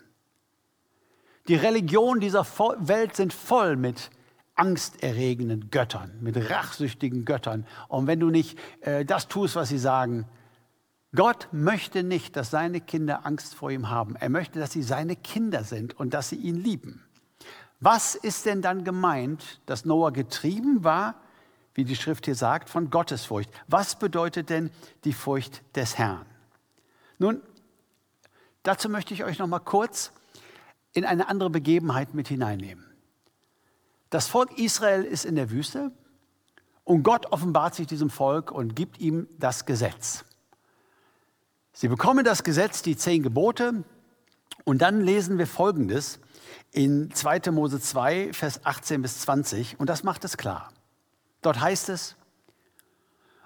Die 1.47 1.55
Religionen 1.55 2.21
dieser 2.21 2.43
Welt 2.43 3.15
sind 3.15 3.33
voll 3.33 3.75
mit 3.75 4.09
angsterregenden 4.55 5.69
Göttern, 5.69 6.17
mit 6.21 6.49
rachsüchtigen 6.49 7.25
Göttern. 7.25 7.67
Und 7.87 8.07
wenn 8.07 8.19
du 8.19 8.29
nicht 8.29 8.57
äh, 8.81 9.05
das 9.05 9.27
tust, 9.27 9.55
was 9.55 9.69
sie 9.69 9.77
sagen, 9.77 10.25
Gott 11.13 11.47
möchte 11.51 12.03
nicht, 12.03 12.35
dass 12.35 12.51
seine 12.51 12.81
Kinder 12.81 13.25
Angst 13.25 13.55
vor 13.55 13.71
ihm 13.71 13.89
haben. 13.89 14.15
Er 14.15 14.29
möchte, 14.29 14.59
dass 14.59 14.71
sie 14.71 14.83
seine 14.83 15.15
Kinder 15.15 15.63
sind 15.63 15.97
und 15.97 16.13
dass 16.13 16.29
sie 16.29 16.35
ihn 16.35 16.55
lieben. 16.55 17.05
Was 17.79 18.15
ist 18.15 18.45
denn 18.45 18.61
dann 18.61 18.83
gemeint, 18.83 19.61
dass 19.65 19.85
Noah 19.85 20.11
getrieben 20.11 20.83
war, 20.83 21.15
wie 21.73 21.85
die 21.85 21.95
Schrift 21.95 22.25
hier 22.25 22.35
sagt, 22.35 22.69
von 22.69 22.89
Gottesfurcht? 22.89 23.49
Was 23.67 23.99
bedeutet 23.99 24.49
denn 24.49 24.71
die 25.03 25.13
Furcht 25.13 25.61
des 25.75 25.97
Herrn? 25.97 26.25
Nun, 27.17 27.41
dazu 28.63 28.89
möchte 28.89 29.13
ich 29.13 29.23
euch 29.23 29.39
noch 29.39 29.47
mal 29.47 29.59
kurz 29.59 30.11
in 30.95 31.05
eine 31.05 31.27
andere 31.27 31.51
Begebenheit 31.51 32.15
mit 32.15 32.27
hineinnehmen. 32.27 32.85
Das 34.09 34.27
Volk 34.27 34.57
Israel 34.57 35.03
ist 35.03 35.25
in 35.25 35.35
der 35.35 35.51
Wüste 35.51 35.91
und 36.85 37.03
Gott 37.03 37.27
offenbart 37.31 37.75
sich 37.75 37.85
diesem 37.85 38.09
Volk 38.09 38.51
und 38.51 38.75
gibt 38.75 38.99
ihm 38.99 39.27
das 39.37 39.65
Gesetz. 39.65 40.23
Sie 41.73 41.89
bekommen 41.89 42.23
das 42.23 42.43
Gesetz, 42.43 42.81
die 42.81 42.95
zehn 42.95 43.21
Gebote, 43.21 43.83
und 44.63 44.81
dann 44.81 45.01
lesen 45.01 45.37
wir 45.37 45.45
Folgendes 45.45 46.19
in 46.71 47.11
2. 47.11 47.51
Mose 47.51 47.81
2, 47.81 48.31
Vers 48.31 48.61
18 48.63 49.01
bis 49.01 49.19
20, 49.19 49.79
und 49.79 49.89
das 49.89 50.03
macht 50.03 50.23
es 50.23 50.37
klar. 50.37 50.71
Dort 51.41 51.59
heißt 51.59 51.89
es, 51.89 52.15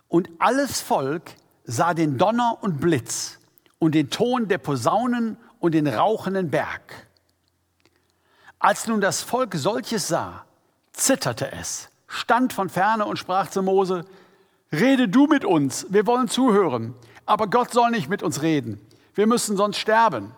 und 0.08 0.30
alles 0.38 0.82
Volk 0.82 1.32
sah 1.64 1.96
den 1.96 2.18
Donner 2.18 2.60
und 2.62 2.80
Blitz 2.80 3.40
und 3.80 3.96
den 3.96 4.12
Ton 4.12 4.48
der 4.48 4.60
Posaunen 4.60 5.38
und 5.60 5.74
den 5.74 5.88
rauchenden 5.88 6.52
Berg. 6.52 7.09
Als 8.60 8.88
nun 8.88 9.00
das 9.00 9.24
Volk 9.24 9.56
solches 9.56 10.10
sah, 10.10 10.46
zitterte 10.92 11.52
es, 11.54 11.90
stand 12.08 12.52
von 12.52 12.70
ferne 12.70 13.06
und 13.06 13.18
sprach 13.18 13.50
zu 13.50 13.64
Mose, 13.64 14.06
Rede 14.72 15.08
du 15.08 15.26
mit 15.26 15.46
uns, 15.46 15.88
wir 15.90 16.06
wollen 16.06 16.28
zuhören, 16.28 16.94
aber 17.26 17.48
Gott 17.48 17.72
soll 17.72 17.90
nicht 17.90 18.10
mit 18.10 18.22
uns 18.22 18.42
reden, 18.42 18.86
wir 19.16 19.26
müssen 19.28 19.56
sonst 19.58 19.78
sterben. 19.78 20.34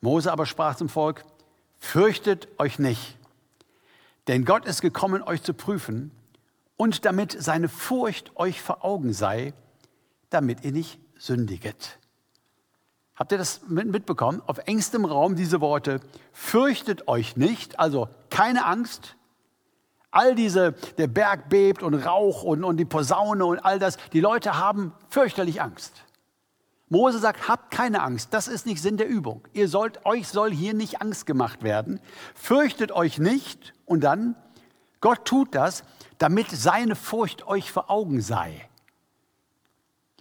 Mose 0.00 0.30
aber 0.30 0.46
sprach 0.46 0.76
zum 0.76 0.88
Volk, 0.88 1.24
Fürchtet 1.78 2.46
euch 2.58 2.78
nicht, 2.78 3.18
denn 4.28 4.44
Gott 4.44 4.66
ist 4.66 4.82
gekommen, 4.82 5.22
euch 5.22 5.42
zu 5.42 5.54
prüfen 5.54 6.12
und 6.76 7.04
damit 7.04 7.36
seine 7.42 7.68
Furcht 7.68 8.36
euch 8.36 8.60
vor 8.60 8.84
Augen 8.84 9.12
sei, 9.12 9.52
damit 10.30 10.62
ihr 10.64 10.72
nicht 10.72 11.00
sündiget. 11.18 11.98
Habt 13.22 13.30
ihr 13.30 13.38
das 13.38 13.60
mitbekommen? 13.68 14.42
Auf 14.48 14.58
engstem 14.66 15.04
Raum 15.04 15.36
diese 15.36 15.60
Worte, 15.60 16.00
fürchtet 16.32 17.06
euch 17.06 17.36
nicht, 17.36 17.78
also 17.78 18.08
keine 18.30 18.66
Angst. 18.66 19.14
All 20.10 20.34
diese, 20.34 20.72
der 20.98 21.06
Berg 21.06 21.48
bebt 21.48 21.84
und 21.84 21.94
Rauch 21.94 22.42
und, 22.42 22.64
und 22.64 22.78
die 22.78 22.84
Posaune 22.84 23.44
und 23.44 23.60
all 23.60 23.78
das, 23.78 23.96
die 24.12 24.18
Leute 24.18 24.58
haben 24.58 24.92
fürchterlich 25.08 25.62
Angst. 25.62 26.02
Mose 26.88 27.20
sagt, 27.20 27.46
habt 27.46 27.70
keine 27.70 28.02
Angst, 28.02 28.34
das 28.34 28.48
ist 28.48 28.66
nicht 28.66 28.82
Sinn 28.82 28.96
der 28.96 29.06
Übung. 29.06 29.46
Ihr 29.52 29.68
sollt, 29.68 30.04
euch 30.04 30.26
soll 30.26 30.50
hier 30.50 30.74
nicht 30.74 31.00
Angst 31.00 31.24
gemacht 31.24 31.62
werden. 31.62 32.00
Fürchtet 32.34 32.90
euch 32.90 33.20
nicht 33.20 33.72
und 33.86 34.00
dann, 34.02 34.34
Gott 35.00 35.24
tut 35.26 35.54
das, 35.54 35.84
damit 36.18 36.50
seine 36.50 36.96
Furcht 36.96 37.46
euch 37.46 37.70
vor 37.70 37.88
Augen 37.88 38.20
sei. 38.20 38.68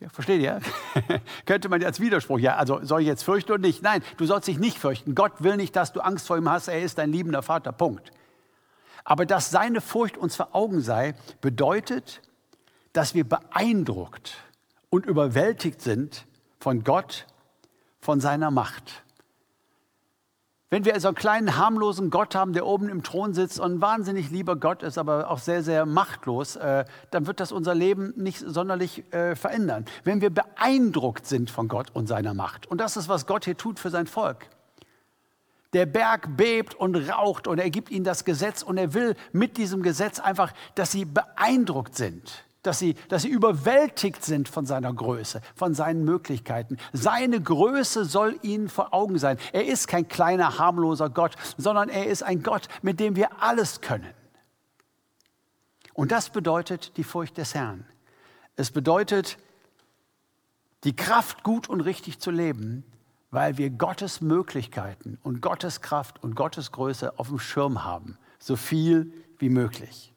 Ja, 0.02 0.10
versteht 0.10 0.42
ihr? 0.42 0.60
Könnte 1.46 1.70
man 1.70 1.84
als 1.84 2.00
Widerspruch, 2.00 2.40
ja, 2.40 2.56
also 2.56 2.84
soll 2.84 3.02
ich 3.02 3.08
jetzt 3.08 3.22
fürchten 3.24 3.52
oder 3.52 3.62
nicht? 3.62 3.84
Nein, 3.84 4.02
du 4.18 4.26
sollst 4.26 4.48
dich 4.48 4.58
nicht 4.58 4.80
fürchten. 4.80 5.14
Gott 5.14 5.44
will 5.44 5.58
nicht, 5.58 5.76
dass 5.76 5.94
du 5.94 6.02
Angst 6.02 6.26
vor 6.26 6.38
ihm 6.38 6.50
hast. 6.50 6.68
Er 6.68 6.82
ist 6.82 6.98
dein 6.98 7.12
liebender 7.12 7.44
Vater, 7.44 7.72
Punkt. 7.72 8.12
Aber 9.04 9.28
dass 9.28 9.52
seine 9.52 9.80
Furcht 9.80 10.18
uns 10.18 10.36
vor 10.36 10.56
Augen 10.56 10.82
sei, 10.82 11.14
bedeutet, 11.40 12.22
dass 12.94 13.14
wir 13.14 13.30
beeindruckt 13.30 14.38
und 14.90 15.06
überwältigt 15.06 15.82
sind 15.82 16.26
von 16.60 16.84
Gott, 16.84 17.28
von 18.00 18.20
seiner 18.20 18.50
Macht. 18.50 19.04
Wenn 20.72 20.86
wir 20.86 20.94
also 20.94 21.10
einen 21.10 21.16
kleinen, 21.16 21.58
harmlosen 21.58 22.10
Gott 22.10 22.34
haben, 22.34 22.54
der 22.54 22.66
oben 22.66 22.88
im 22.88 23.04
Thron 23.04 23.34
sitzt 23.34 23.60
und 23.60 23.74
ein 23.74 23.82
wahnsinnig 23.82 24.32
lieber 24.32 24.56
Gott 24.56 24.84
ist, 24.84 24.98
aber 24.98 25.30
auch 25.30 25.40
sehr, 25.40 25.64
sehr 25.64 25.86
machtlos, 25.86 26.56
äh, 26.56 26.86
dann 27.12 27.28
wird 27.28 27.42
das 27.42 27.52
unser 27.52 27.76
Leben 27.76 28.14
nicht 28.16 28.40
sonderlich 28.40 29.04
äh, 29.14 29.36
verändern. 29.36 29.84
Wenn 30.06 30.22
wir 30.22 30.30
beeindruckt 30.30 31.28
sind 31.28 31.52
von 31.52 31.68
Gott 31.68 31.88
und 31.94 32.08
seiner 32.08 32.34
Macht, 32.34 32.68
und 32.72 32.80
das 32.80 32.96
ist, 32.96 33.10
was 33.10 33.26
Gott 33.26 33.44
hier 33.44 33.58
tut 33.58 33.80
für 33.80 33.90
sein 33.90 34.08
Volk. 34.08 34.48
Der 35.74 35.86
Berg 35.86 36.38
bebt 36.38 36.74
und 36.74 36.96
raucht 36.96 37.50
und 37.50 37.60
er 37.60 37.70
gibt 37.70 37.92
ihnen 37.92 38.06
das 38.06 38.24
Gesetz 38.24 38.64
und 38.64 38.78
er 38.78 38.94
will 38.94 39.18
mit 39.34 39.58
diesem 39.58 39.84
Gesetz 39.84 40.22
einfach, 40.22 40.54
dass 40.76 40.94
sie 40.94 41.04
beeindruckt 41.04 41.96
sind 41.96 42.46
dass 42.64 42.80
sie, 42.80 42.96
dass 43.10 43.24
sie 43.24 43.30
überwältigt 43.30 44.24
sind 44.24 44.48
von 44.48 44.66
seiner 44.66 44.94
Größe, 44.94 45.42
von 45.56 45.74
seinen 45.74 46.04
Möglichkeiten. 46.06 46.78
Seine 46.94 47.42
Größe 47.42 48.06
soll 48.06 48.40
ihnen 48.44 48.70
vor 48.70 48.94
Augen 48.94 49.18
sein. 49.18 49.38
Er 49.52 49.66
ist 49.66 49.88
kein 49.88 50.08
kleiner, 50.08 50.60
harmloser 50.60 51.10
Gott, 51.10 51.36
sondern 51.58 51.90
er 51.90 52.08
ist 52.08 52.24
ein 52.24 52.44
Gott, 52.44 52.68
mit 52.82 53.00
dem 53.00 53.16
wir 53.16 53.42
alles 53.42 53.82
können. 53.82 54.14
Und 55.94 56.12
das 56.12 56.30
bedeutet 56.30 56.98
die 56.98 57.04
Furcht 57.04 57.38
des 57.38 57.54
Herrn. 57.56 57.86
Es 58.56 58.72
bedeutet 58.72 59.38
die 60.84 60.96
Kraft, 60.96 61.44
gut 61.44 61.70
und 61.70 61.82
richtig 61.82 62.20
zu 62.20 62.32
leben, 62.32 62.84
weil 63.30 63.58
wir 63.58 63.70
Gottes 63.70 64.22
Möglichkeiten 64.22 65.18
und 65.24 65.42
Gottes 65.42 65.82
Kraft 65.82 66.22
und 66.24 66.36
Gottes 66.36 66.72
Größe 66.72 67.18
auf 67.18 67.30
dem 67.30 67.40
Schirm 67.40 67.84
haben, 67.84 68.18
so 68.40 68.56
viel 68.56 69.14
wie 69.38 69.50
möglich. 69.50 70.11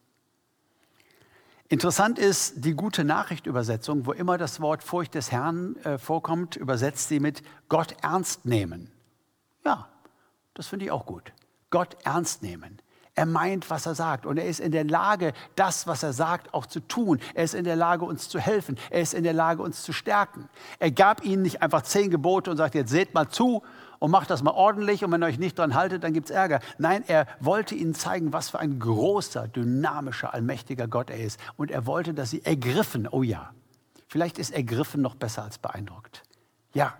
Interessant 1.68 2.18
ist 2.18 2.64
die 2.64 2.74
gute 2.74 3.04
Nachricht-Übersetzung, 3.04 4.04
wo 4.04 4.12
immer 4.12 4.36
das 4.36 4.60
Wort 4.60 4.82
Furcht 4.82 5.14
des 5.14 5.32
Herrn 5.32 5.76
äh, 5.76 5.96
vorkommt, 5.96 6.56
übersetzt 6.56 7.08
sie 7.08 7.20
mit 7.20 7.42
Gott 7.68 7.96
ernst 8.02 8.44
nehmen. 8.44 8.92
Ja, 9.64 9.88
das 10.52 10.68
finde 10.68 10.84
ich 10.84 10.90
auch 10.90 11.06
gut. 11.06 11.32
Gott 11.70 11.96
ernst 12.04 12.42
nehmen. 12.42 12.78
Er 13.16 13.26
meint, 13.26 13.70
was 13.70 13.86
er 13.86 13.94
sagt. 13.94 14.26
Und 14.26 14.38
er 14.38 14.46
ist 14.46 14.60
in 14.60 14.72
der 14.72 14.84
Lage, 14.84 15.32
das, 15.54 15.86
was 15.86 16.02
er 16.02 16.12
sagt, 16.12 16.52
auch 16.52 16.66
zu 16.66 16.80
tun. 16.80 17.20
Er 17.32 17.44
ist 17.44 17.54
in 17.54 17.64
der 17.64 17.76
Lage, 17.76 18.04
uns 18.04 18.28
zu 18.28 18.40
helfen. 18.40 18.76
Er 18.90 19.00
ist 19.00 19.14
in 19.14 19.22
der 19.22 19.32
Lage, 19.32 19.62
uns 19.62 19.82
zu 19.84 19.92
stärken. 19.92 20.48
Er 20.80 20.90
gab 20.90 21.24
ihnen 21.24 21.42
nicht 21.42 21.62
einfach 21.62 21.82
zehn 21.82 22.10
Gebote 22.10 22.50
und 22.50 22.56
sagt, 22.56 22.74
jetzt 22.74 22.90
seht 22.90 23.14
mal 23.14 23.28
zu 23.28 23.62
und 24.04 24.10
macht 24.10 24.28
das 24.28 24.42
mal 24.42 24.50
ordentlich. 24.50 25.04
Und 25.04 25.12
wenn 25.12 25.22
ihr 25.22 25.26
euch 25.26 25.38
nicht 25.38 25.58
dran 25.58 25.74
haltet, 25.74 26.04
dann 26.04 26.12
gibt 26.12 26.28
es 26.28 26.34
Ärger. 26.34 26.60
Nein, 26.76 27.04
er 27.06 27.26
wollte 27.40 27.74
ihnen 27.74 27.94
zeigen, 27.94 28.32
was 28.32 28.50
für 28.50 28.58
ein 28.58 28.78
großer, 28.78 29.48
dynamischer, 29.48 30.34
allmächtiger 30.34 30.88
Gott 30.88 31.08
er 31.08 31.20
ist. 31.20 31.40
Und 31.56 31.70
er 31.70 31.86
wollte, 31.86 32.12
dass 32.12 32.30
sie 32.30 32.44
ergriffen, 32.44 33.08
oh 33.08 33.22
ja, 33.22 33.54
vielleicht 34.06 34.38
ist 34.38 34.50
ergriffen 34.50 35.00
noch 35.00 35.14
besser 35.14 35.44
als 35.44 35.58
beeindruckt. 35.58 36.22
Ja, 36.74 36.94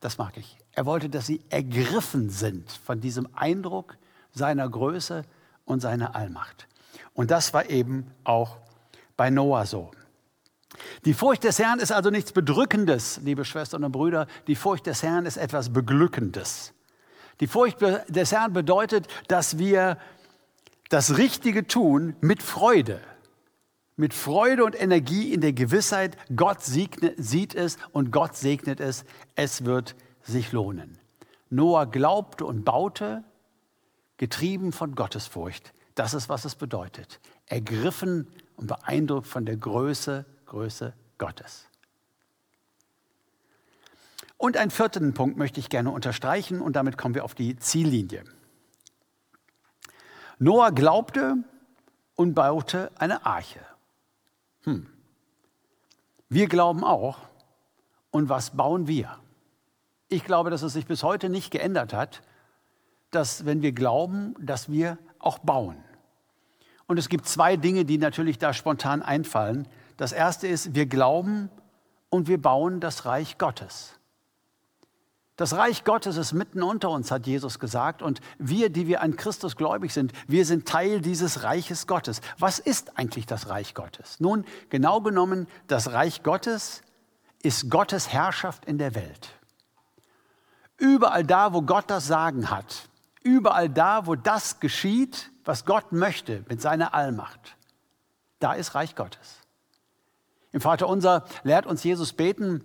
das 0.00 0.16
mag 0.16 0.38
ich. 0.38 0.56
Er 0.72 0.86
wollte, 0.86 1.10
dass 1.10 1.26
sie 1.26 1.42
ergriffen 1.50 2.30
sind 2.30 2.72
von 2.72 3.00
diesem 3.00 3.28
Eindruck 3.34 3.98
seiner 4.32 4.68
Größe, 4.68 5.24
und 5.70 5.80
seine 5.80 6.14
Allmacht. 6.14 6.66
Und 7.14 7.30
das 7.30 7.54
war 7.54 7.70
eben 7.70 8.10
auch 8.24 8.58
bei 9.16 9.30
Noah 9.30 9.66
so. 9.66 9.90
Die 11.06 11.14
Furcht 11.14 11.44
des 11.44 11.58
Herrn 11.58 11.78
ist 11.78 11.92
also 11.92 12.10
nichts 12.10 12.32
Bedrückendes, 12.32 13.20
liebe 13.24 13.46
Schwestern 13.46 13.84
und 13.84 13.92
Brüder. 13.92 14.26
Die 14.46 14.54
Furcht 14.54 14.86
des 14.86 15.02
Herrn 15.02 15.24
ist 15.24 15.38
etwas 15.38 15.72
Beglückendes. 15.72 16.74
Die 17.40 17.46
Furcht 17.46 17.80
des 17.80 18.32
Herrn 18.32 18.52
bedeutet, 18.52 19.08
dass 19.28 19.56
wir 19.56 19.96
das 20.90 21.16
Richtige 21.16 21.66
tun 21.66 22.16
mit 22.20 22.42
Freude. 22.42 23.00
Mit 23.96 24.12
Freude 24.12 24.64
und 24.64 24.80
Energie 24.80 25.32
in 25.32 25.40
der 25.40 25.54
Gewissheit, 25.54 26.18
Gott 26.36 26.62
sieht 26.62 27.54
es 27.54 27.78
und 27.92 28.10
Gott 28.10 28.36
segnet 28.36 28.80
es. 28.80 29.04
Es 29.36 29.64
wird 29.64 29.94
sich 30.22 30.52
lohnen. 30.52 30.98
Noah 31.48 31.86
glaubte 31.86 32.44
und 32.44 32.64
baute 32.64 33.24
getrieben 34.18 34.72
von 34.72 34.94
Gottesfurcht. 34.94 35.72
Das 35.94 36.12
ist, 36.12 36.28
was 36.28 36.44
es 36.44 36.54
bedeutet. 36.54 37.20
Ergriffen 37.46 38.26
und 38.56 38.66
beeindruckt 38.66 39.26
von 39.26 39.46
der 39.46 39.56
Größe, 39.56 40.26
Größe 40.50 40.92
Gottes. 41.16 41.66
Und 44.36 44.56
einen 44.56 44.70
vierten 44.70 45.14
Punkt 45.14 45.38
möchte 45.38 45.58
ich 45.58 45.70
gerne 45.70 45.90
unterstreichen 45.90 46.60
und 46.60 46.76
damit 46.76 46.98
kommen 46.98 47.14
wir 47.14 47.24
auf 47.24 47.34
die 47.34 47.56
Ziellinie. 47.56 48.24
Noah 50.38 50.70
glaubte 50.70 51.36
und 52.14 52.34
baute 52.34 52.90
eine 52.96 53.24
Arche. 53.26 53.60
Hm. 54.64 54.86
Wir 56.28 56.48
glauben 56.48 56.84
auch. 56.84 57.18
Und 58.10 58.28
was 58.28 58.56
bauen 58.56 58.86
wir? 58.86 59.18
Ich 60.08 60.24
glaube, 60.24 60.50
dass 60.50 60.62
es 60.62 60.74
sich 60.74 60.86
bis 60.86 61.02
heute 61.02 61.30
nicht 61.30 61.50
geändert 61.50 61.94
hat 61.94 62.22
dass 63.10 63.44
wenn 63.44 63.62
wir 63.62 63.72
glauben, 63.72 64.34
dass 64.38 64.70
wir 64.70 64.98
auch 65.18 65.38
bauen. 65.38 65.76
Und 66.86 66.98
es 66.98 67.08
gibt 67.08 67.26
zwei 67.26 67.56
Dinge, 67.56 67.84
die 67.84 67.98
natürlich 67.98 68.38
da 68.38 68.52
spontan 68.52 69.02
einfallen. 69.02 69.68
Das 70.00 70.12
erste 70.12 70.48
ist, 70.48 70.74
wir 70.74 70.86
glauben 70.86 71.50
und 72.08 72.26
wir 72.26 72.40
bauen 72.40 72.80
das 72.80 73.04
Reich 73.04 73.36
Gottes. 73.36 73.98
Das 75.36 75.52
Reich 75.52 75.84
Gottes 75.84 76.16
ist 76.16 76.32
mitten 76.32 76.62
unter 76.62 76.88
uns, 76.88 77.10
hat 77.10 77.26
Jesus 77.26 77.58
gesagt. 77.58 78.00
Und 78.00 78.22
wir, 78.38 78.70
die 78.70 78.86
wir 78.86 79.02
an 79.02 79.16
Christus 79.16 79.56
gläubig 79.56 79.92
sind, 79.92 80.14
wir 80.26 80.46
sind 80.46 80.66
Teil 80.66 81.02
dieses 81.02 81.42
Reiches 81.42 81.86
Gottes. 81.86 82.22
Was 82.38 82.58
ist 82.58 82.96
eigentlich 82.96 83.26
das 83.26 83.50
Reich 83.50 83.74
Gottes? 83.74 84.20
Nun, 84.20 84.46
genau 84.70 85.02
genommen, 85.02 85.46
das 85.66 85.92
Reich 85.92 86.22
Gottes 86.22 86.80
ist 87.42 87.68
Gottes 87.68 88.08
Herrschaft 88.08 88.64
in 88.64 88.78
der 88.78 88.94
Welt. 88.94 89.28
Überall 90.78 91.24
da, 91.24 91.52
wo 91.52 91.60
Gott 91.60 91.90
das 91.90 92.06
Sagen 92.06 92.50
hat, 92.50 92.88
Überall 93.22 93.68
da, 93.68 94.06
wo 94.06 94.14
das 94.14 94.60
geschieht, 94.60 95.30
was 95.44 95.66
Gott 95.66 95.92
möchte 95.92 96.42
mit 96.48 96.62
seiner 96.62 96.94
Allmacht, 96.94 97.58
da 98.38 98.54
ist 98.54 98.74
Reich 98.74 98.96
Gottes. 98.96 99.39
Im 100.52 100.60
Vater 100.60 100.88
unser 100.88 101.24
lehrt 101.42 101.66
uns 101.66 101.84
Jesus 101.84 102.12
beten, 102.12 102.64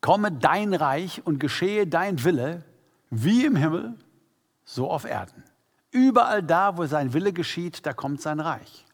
komme 0.00 0.32
dein 0.32 0.74
Reich 0.74 1.26
und 1.26 1.38
geschehe 1.40 1.86
dein 1.86 2.24
Wille, 2.24 2.64
wie 3.10 3.44
im 3.44 3.56
Himmel, 3.56 3.94
so 4.64 4.90
auf 4.90 5.04
Erden. 5.04 5.44
Überall 5.90 6.42
da, 6.42 6.76
wo 6.76 6.86
sein 6.86 7.12
Wille 7.12 7.32
geschieht, 7.32 7.86
da 7.86 7.92
kommt 7.92 8.20
sein 8.20 8.40
Reich. 8.40 8.84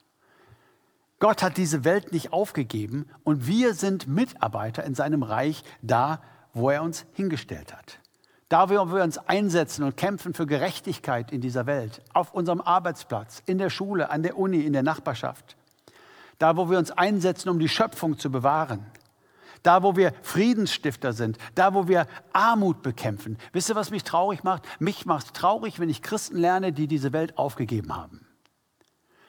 Gott 1.19 1.43
hat 1.43 1.59
diese 1.59 1.85
Welt 1.85 2.13
nicht 2.13 2.33
aufgegeben 2.33 3.07
und 3.25 3.47
wir 3.47 3.75
sind 3.75 4.07
Mitarbeiter 4.07 4.85
in 4.85 4.95
seinem 4.95 5.23
Reich 5.23 5.63
da, 5.83 6.23
wo 6.53 6.71
er 6.71 6.83
uns 6.83 7.07
hingestellt 7.13 7.75
hat. 7.75 8.01
Da, 8.49 8.69
wo 8.69 8.93
wir 8.93 9.05
uns 9.05 9.19
einsetzen 9.19 9.85
und 9.85 9.97
kämpfen 9.97 10.35
für 10.35 10.47
Gerechtigkeit 10.47 11.31
in 11.31 11.41
dieser 11.41 11.67
Welt, 11.67 12.03
auf 12.13 12.35
unserem 12.35 12.61
Arbeitsplatz, 12.61 13.43
in 13.47 13.59
der 13.59 13.71
Schule, 13.71 14.11
an 14.11 14.23
der 14.23 14.37
Uni, 14.37 14.61
in 14.61 14.73
der 14.73 14.83
Nachbarschaft. 14.83 15.57
Da, 16.41 16.57
wo 16.57 16.71
wir 16.71 16.79
uns 16.79 16.91
einsetzen, 16.91 17.51
um 17.51 17.59
die 17.59 17.69
Schöpfung 17.69 18.19
zu 18.19 18.31
bewahren. 18.31 18.87
Da, 19.63 19.83
wo 19.83 19.95
wir 19.95 20.15
Friedensstifter 20.23 21.13
sind. 21.13 21.37
Da, 21.55 21.75
wo 21.75 21.87
wir 21.87 22.07
Armut 22.33 22.81
bekämpfen. 22.81 23.37
Wisst 23.53 23.69
ihr, 23.69 23.75
was 23.75 23.91
mich 23.91 24.05
traurig 24.05 24.43
macht? 24.43 24.63
Mich 24.81 25.05
macht 25.05 25.27
es 25.27 25.33
traurig, 25.35 25.79
wenn 25.81 25.91
ich 25.91 26.01
Christen 26.01 26.39
lerne, 26.39 26.73
die 26.73 26.87
diese 26.87 27.13
Welt 27.13 27.37
aufgegeben 27.37 27.95
haben. 27.95 28.27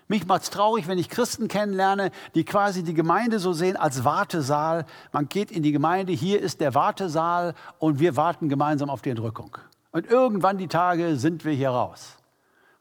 Mich 0.08 0.26
macht 0.26 0.44
es 0.44 0.50
traurig, 0.52 0.88
wenn 0.88 0.98
ich 0.98 1.10
Christen 1.10 1.50
kennenlerne, 1.50 2.12
die 2.34 2.46
quasi 2.46 2.82
die 2.82 2.94
Gemeinde 2.94 3.40
so 3.40 3.52
sehen 3.52 3.76
als 3.76 4.06
Wartesaal. 4.06 4.86
Man 5.12 5.28
geht 5.28 5.52
in 5.52 5.64
die 5.64 5.74
Gemeinde, 5.74 6.14
hier 6.14 6.40
ist 6.40 6.62
der 6.62 6.76
Wartesaal 6.76 7.56
und 7.78 8.00
wir 8.00 8.16
warten 8.16 8.48
gemeinsam 8.48 8.90
auf 8.90 9.02
die 9.02 9.10
Entrückung. 9.10 9.58
Und 9.92 10.10
irgendwann 10.10 10.58
die 10.58 10.70
Tage 10.70 11.18
sind 11.18 11.44
wir 11.44 11.52
hier 11.52 11.72
raus. 11.72 12.21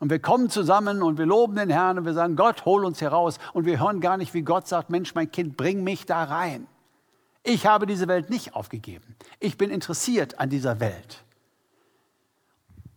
Und 0.00 0.10
wir 0.10 0.18
kommen 0.18 0.48
zusammen 0.48 1.02
und 1.02 1.18
wir 1.18 1.26
loben 1.26 1.56
den 1.56 1.68
Herrn 1.68 1.98
und 1.98 2.06
wir 2.06 2.14
sagen, 2.14 2.34
Gott, 2.34 2.64
hol 2.64 2.86
uns 2.86 2.98
hier 2.98 3.10
raus. 3.10 3.38
Und 3.52 3.66
wir 3.66 3.78
hören 3.78 4.00
gar 4.00 4.16
nicht, 4.16 4.32
wie 4.32 4.42
Gott 4.42 4.66
sagt, 4.66 4.88
Mensch, 4.88 5.14
mein 5.14 5.30
Kind, 5.30 5.58
bring 5.58 5.84
mich 5.84 6.06
da 6.06 6.24
rein. 6.24 6.66
Ich 7.42 7.66
habe 7.66 7.86
diese 7.86 8.08
Welt 8.08 8.30
nicht 8.30 8.54
aufgegeben. 8.54 9.14
Ich 9.38 9.58
bin 9.58 9.70
interessiert 9.70 10.40
an 10.40 10.48
dieser 10.48 10.80
Welt. 10.80 11.22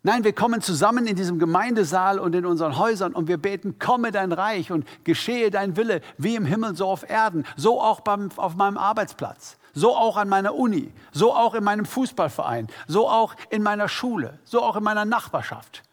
Nein, 0.01 0.23
wir 0.23 0.33
kommen 0.33 0.61
zusammen 0.61 1.05
in 1.05 1.15
diesem 1.15 1.39
Gemeindesaal 1.39 2.19
und 2.19 2.35
in 2.35 2.45
unseren 2.45 2.77
Häusern 2.77 3.13
und 3.13 3.29
wir 3.29 3.37
beten, 3.37 3.79
komme 3.79 4.11
dein 4.11 4.33
Reich 4.33 4.71
und 4.71 4.85
geschehe 5.05 5.49
dein 5.49 5.77
Wille, 5.77 6.01
wie 6.17 6.35
im 6.35 6.45
Himmel, 6.45 6.75
so 6.75 6.87
auf 6.87 7.09
Erden, 7.09 7.45
so 7.55 7.81
auch 7.81 8.01
beim, 8.01 8.29
auf 8.35 8.55
meinem 8.55 8.77
Arbeitsplatz, 8.77 9.57
so 9.73 9.95
auch 9.95 10.17
an 10.17 10.27
meiner 10.27 10.55
Uni, 10.55 10.91
so 11.13 11.33
auch 11.33 11.53
in 11.53 11.63
meinem 11.63 11.85
Fußballverein, 11.85 12.67
so 12.85 13.09
auch 13.09 13.35
in 13.49 13.63
meiner 13.63 13.87
Schule, 13.87 14.39
so 14.43 14.61
auch 14.61 14.75
in 14.75 14.83
meiner 14.83 15.05
Nachbarschaft. 15.05 15.83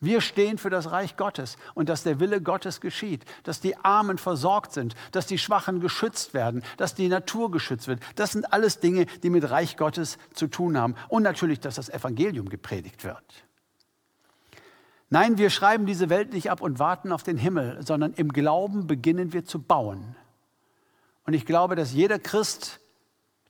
Wir 0.00 0.20
stehen 0.20 0.58
für 0.58 0.70
das 0.70 0.92
Reich 0.92 1.16
Gottes 1.16 1.56
und 1.74 1.88
dass 1.88 2.04
der 2.04 2.20
Wille 2.20 2.40
Gottes 2.40 2.80
geschieht, 2.80 3.24
dass 3.42 3.60
die 3.60 3.76
Armen 3.76 4.16
versorgt 4.16 4.72
sind, 4.72 4.94
dass 5.10 5.26
die 5.26 5.38
Schwachen 5.38 5.80
geschützt 5.80 6.34
werden, 6.34 6.62
dass 6.76 6.94
die 6.94 7.08
Natur 7.08 7.50
geschützt 7.50 7.88
wird. 7.88 8.00
Das 8.14 8.32
sind 8.32 8.52
alles 8.52 8.78
Dinge, 8.78 9.06
die 9.22 9.30
mit 9.30 9.50
Reich 9.50 9.76
Gottes 9.76 10.18
zu 10.34 10.46
tun 10.46 10.78
haben. 10.78 10.94
Und 11.08 11.24
natürlich, 11.24 11.58
dass 11.58 11.74
das 11.74 11.88
Evangelium 11.88 12.48
gepredigt 12.48 13.02
wird. 13.02 13.24
Nein, 15.10 15.38
wir 15.38 15.50
schreiben 15.50 15.86
diese 15.86 16.10
Welt 16.10 16.32
nicht 16.32 16.50
ab 16.50 16.60
und 16.60 16.78
warten 16.78 17.12
auf 17.12 17.22
den 17.22 17.38
Himmel, 17.38 17.78
sondern 17.82 18.12
im 18.12 18.28
Glauben 18.28 18.86
beginnen 18.86 19.32
wir 19.32 19.44
zu 19.44 19.60
bauen. 19.60 20.14
Und 21.24 21.34
ich 21.34 21.44
glaube, 21.44 21.76
dass 21.76 21.92
jeder 21.92 22.18
Christ 22.18 22.80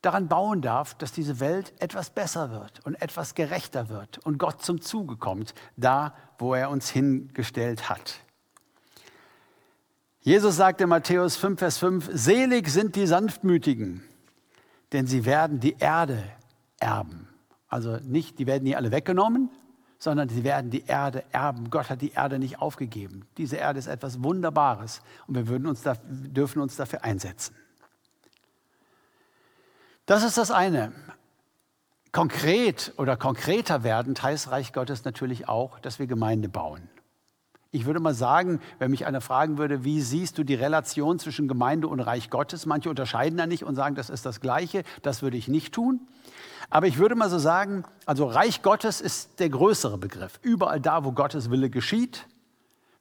daran 0.02 0.28
bauen 0.28 0.62
darf, 0.62 0.94
dass 0.94 1.12
diese 1.12 1.40
Welt 1.40 1.72
etwas 1.80 2.10
besser 2.10 2.50
wird 2.50 2.84
und 2.84 3.00
etwas 3.02 3.34
gerechter 3.34 3.88
wird 3.88 4.18
und 4.18 4.38
Gott 4.38 4.62
zum 4.62 4.80
Zuge 4.80 5.16
kommt, 5.16 5.54
da, 5.76 6.14
wo 6.38 6.54
er 6.54 6.70
uns 6.70 6.90
hingestellt 6.90 7.88
hat. 7.88 8.20
Jesus 10.20 10.56
sagte 10.56 10.84
in 10.84 10.90
Matthäus 10.90 11.36
5, 11.36 11.58
Vers 11.58 11.78
5, 11.78 12.10
Selig 12.12 12.68
sind 12.68 12.96
die 12.96 13.06
Sanftmütigen, 13.06 14.02
denn 14.92 15.06
sie 15.06 15.24
werden 15.24 15.60
die 15.60 15.76
Erde 15.78 16.22
erben. 16.78 17.28
Also 17.68 17.98
nicht, 18.02 18.38
die 18.38 18.46
werden 18.46 18.64
nie 18.64 18.76
alle 18.76 18.90
weggenommen, 18.90 19.50
sondern 19.98 20.28
sie 20.28 20.44
werden 20.44 20.70
die 20.70 20.84
Erde 20.86 21.24
erben. 21.32 21.70
Gott 21.70 21.90
hat 21.90 22.02
die 22.02 22.12
Erde 22.12 22.38
nicht 22.38 22.60
aufgegeben. 22.60 23.26
Diese 23.36 23.56
Erde 23.56 23.78
ist 23.78 23.88
etwas 23.88 24.22
Wunderbares 24.22 25.02
und 25.26 25.34
wir 25.34 25.48
würden 25.48 25.66
uns 25.66 25.82
da, 25.82 25.94
dürfen 26.04 26.60
uns 26.62 26.76
dafür 26.76 27.04
einsetzen. 27.04 27.54
Das 30.08 30.24
ist 30.24 30.38
das 30.38 30.50
eine. 30.50 30.92
Konkret 32.12 32.94
oder 32.96 33.18
konkreter 33.18 33.82
werdend 33.82 34.22
heißt 34.22 34.50
Reich 34.50 34.72
Gottes 34.72 35.04
natürlich 35.04 35.50
auch, 35.50 35.78
dass 35.80 35.98
wir 35.98 36.06
Gemeinde 36.06 36.48
bauen. 36.48 36.88
Ich 37.72 37.84
würde 37.84 38.00
mal 38.00 38.14
sagen, 38.14 38.62
wenn 38.78 38.90
mich 38.90 39.04
einer 39.04 39.20
fragen 39.20 39.58
würde, 39.58 39.84
wie 39.84 40.00
siehst 40.00 40.38
du 40.38 40.44
die 40.44 40.54
Relation 40.54 41.18
zwischen 41.18 41.46
Gemeinde 41.46 41.88
und 41.88 42.00
Reich 42.00 42.30
Gottes? 42.30 42.64
Manche 42.64 42.88
unterscheiden 42.88 43.36
da 43.36 43.46
nicht 43.46 43.64
und 43.64 43.74
sagen, 43.74 43.96
das 43.96 44.08
ist 44.08 44.24
das 44.24 44.40
Gleiche. 44.40 44.82
Das 45.02 45.20
würde 45.20 45.36
ich 45.36 45.46
nicht 45.46 45.74
tun. 45.74 46.00
Aber 46.70 46.86
ich 46.86 46.96
würde 46.96 47.14
mal 47.14 47.28
so 47.28 47.38
sagen, 47.38 47.84
also 48.06 48.24
Reich 48.24 48.62
Gottes 48.62 49.02
ist 49.02 49.38
der 49.40 49.50
größere 49.50 49.98
Begriff. 49.98 50.40
Überall 50.40 50.80
da, 50.80 51.04
wo 51.04 51.12
Gottes 51.12 51.50
Wille 51.50 51.68
geschieht, 51.68 52.26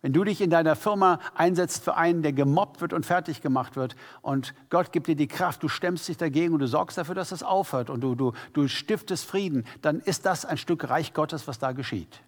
Wenn 0.02 0.14
du 0.14 0.24
dich 0.24 0.42
in 0.42 0.52
deiner 0.52 0.76
Firma 0.76 1.20
einsetzt 1.34 1.84
für 1.84 1.96
einen, 1.96 2.22
der 2.22 2.32
gemobbt 2.32 2.82
wird 2.82 2.94
und 2.94 3.06
fertig 3.06 3.42
gemacht 3.42 3.76
wird 3.76 3.96
und 4.22 4.54
Gott 4.70 4.92
gibt 4.92 5.08
dir 5.08 5.16
die 5.16 5.28
Kraft, 5.28 5.64
du 5.64 5.70
stemmst 5.70 6.08
dich 6.08 6.18
dagegen 6.18 6.54
und 6.54 6.60
du 6.60 6.68
sorgst 6.68 6.98
dafür, 6.98 7.16
dass 7.16 7.32
es 7.32 7.42
aufhört 7.42 7.90
und 7.90 8.02
du, 8.02 8.14
du, 8.14 8.34
du 8.54 8.68
stiftest 8.68 9.26
Frieden, 9.26 9.66
dann 9.82 10.00
ist 10.00 10.26
das 10.26 10.46
ein 10.46 10.58
Stück 10.58 10.88
Reich 10.88 11.14
Gottes, 11.14 11.48
was 11.48 11.58
da 11.58 11.72
geschieht. 11.72 12.22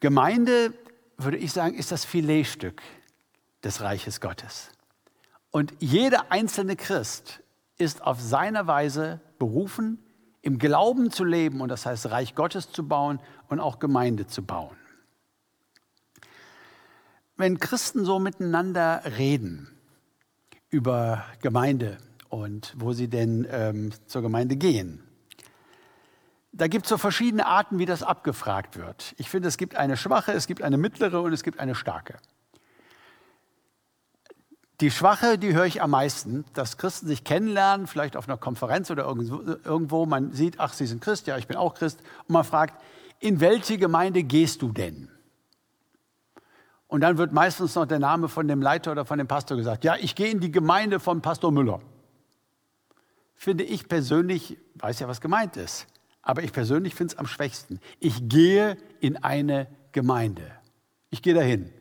Gemeinde, 0.00 0.74
würde 1.16 1.38
ich 1.38 1.52
sagen, 1.52 1.74
ist 1.74 1.90
das 1.90 2.04
Filetstück 2.04 2.82
des 3.62 3.80
Reiches 3.80 4.20
Gottes. 4.20 4.70
Und 5.50 5.72
jeder 5.78 6.30
einzelne 6.30 6.76
Christ 6.76 7.42
ist 7.78 8.02
auf 8.02 8.20
seine 8.20 8.66
Weise 8.66 9.20
berufen, 9.38 10.03
im 10.44 10.58
Glauben 10.58 11.10
zu 11.10 11.24
leben 11.24 11.62
und 11.62 11.70
das 11.70 11.86
heißt 11.86 12.10
Reich 12.10 12.34
Gottes 12.34 12.70
zu 12.70 12.86
bauen 12.86 13.18
und 13.48 13.60
auch 13.60 13.78
Gemeinde 13.78 14.26
zu 14.26 14.42
bauen. 14.42 14.76
Wenn 17.36 17.58
Christen 17.58 18.04
so 18.04 18.18
miteinander 18.18 19.02
reden 19.16 19.70
über 20.68 21.24
Gemeinde 21.40 21.96
und 22.28 22.74
wo 22.76 22.92
sie 22.92 23.08
denn 23.08 23.46
ähm, 23.50 23.92
zur 24.06 24.20
Gemeinde 24.20 24.56
gehen, 24.56 25.02
da 26.52 26.68
gibt 26.68 26.84
es 26.84 26.90
so 26.90 26.98
verschiedene 26.98 27.46
Arten, 27.46 27.78
wie 27.78 27.86
das 27.86 28.02
abgefragt 28.02 28.76
wird. 28.76 29.14
Ich 29.16 29.30
finde, 29.30 29.48
es 29.48 29.56
gibt 29.56 29.76
eine 29.76 29.96
schwache, 29.96 30.32
es 30.32 30.46
gibt 30.46 30.60
eine 30.60 30.76
mittlere 30.76 31.22
und 31.22 31.32
es 31.32 31.42
gibt 31.42 31.58
eine 31.58 31.74
starke. 31.74 32.18
Die 34.84 34.90
Schwache, 34.90 35.38
die 35.38 35.54
höre 35.54 35.64
ich 35.64 35.80
am 35.80 35.92
meisten, 35.92 36.44
dass 36.52 36.76
Christen 36.76 37.06
sich 37.06 37.24
kennenlernen, 37.24 37.86
vielleicht 37.86 38.18
auf 38.18 38.28
einer 38.28 38.36
Konferenz 38.36 38.90
oder 38.90 39.04
irgendwo. 39.06 40.04
Man 40.04 40.32
sieht, 40.32 40.60
ach, 40.60 40.74
Sie 40.74 40.84
sind 40.84 41.00
Christ, 41.00 41.26
ja, 41.26 41.38
ich 41.38 41.46
bin 41.46 41.56
auch 41.56 41.72
Christ. 41.72 42.00
Und 42.28 42.34
man 42.34 42.44
fragt, 42.44 42.78
in 43.18 43.40
welche 43.40 43.78
Gemeinde 43.78 44.24
gehst 44.24 44.60
du 44.60 44.72
denn? 44.72 45.08
Und 46.86 47.00
dann 47.00 47.16
wird 47.16 47.32
meistens 47.32 47.74
noch 47.76 47.86
der 47.86 47.98
Name 47.98 48.28
von 48.28 48.46
dem 48.46 48.60
Leiter 48.60 48.92
oder 48.92 49.06
von 49.06 49.16
dem 49.16 49.26
Pastor 49.26 49.56
gesagt. 49.56 49.84
Ja, 49.84 49.96
ich 49.96 50.14
gehe 50.14 50.28
in 50.28 50.40
die 50.40 50.52
Gemeinde 50.52 51.00
von 51.00 51.22
Pastor 51.22 51.50
Müller. 51.50 51.80
Finde 53.36 53.64
ich 53.64 53.88
persönlich, 53.88 54.58
weiß 54.74 55.00
ja, 55.00 55.08
was 55.08 55.22
gemeint 55.22 55.56
ist, 55.56 55.86
aber 56.20 56.42
ich 56.42 56.52
persönlich 56.52 56.94
finde 56.94 57.14
es 57.14 57.18
am 57.18 57.26
schwächsten. 57.26 57.80
Ich 58.00 58.28
gehe 58.28 58.76
in 59.00 59.16
eine 59.16 59.66
Gemeinde. 59.92 60.50
Ich 61.08 61.22
gehe 61.22 61.32
dahin. 61.32 61.72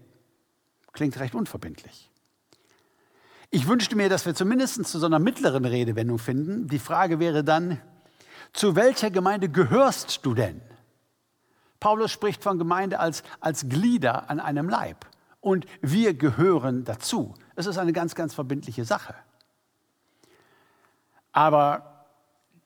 Klingt 0.94 1.20
recht 1.20 1.36
unverbindlich. 1.36 2.10
Ich 3.56 3.68
wünschte 3.68 3.96
mir, 3.96 4.10
dass 4.10 4.26
wir 4.26 4.34
zumindest 4.34 4.84
zu 4.84 4.98
so 4.98 5.06
einer 5.06 5.20
mittleren 5.20 5.64
Redewendung 5.64 6.18
finden. 6.18 6.68
Die 6.68 6.80
Frage 6.80 7.20
wäre 7.20 7.44
dann, 7.44 7.80
zu 8.52 8.76
welcher 8.76 9.12
Gemeinde 9.12 9.48
gehörst 9.48 10.26
du 10.26 10.34
denn? 10.34 10.60
Paulus 11.80 12.10
spricht 12.10 12.42
von 12.42 12.58
Gemeinde 12.58 13.00
als, 13.00 13.22
als 13.40 13.70
Glieder 13.70 14.28
an 14.32 14.40
einem 14.40 14.70
Leib. 14.70 15.06
Und 15.40 15.68
wir 15.82 16.16
gehören 16.16 16.84
dazu. 16.84 17.36
Es 17.56 17.68
ist 17.68 17.78
eine 17.78 17.94
ganz, 17.94 18.16
ganz 18.16 18.34
verbindliche 18.34 18.86
Sache. 18.86 19.14
Aber 21.32 22.08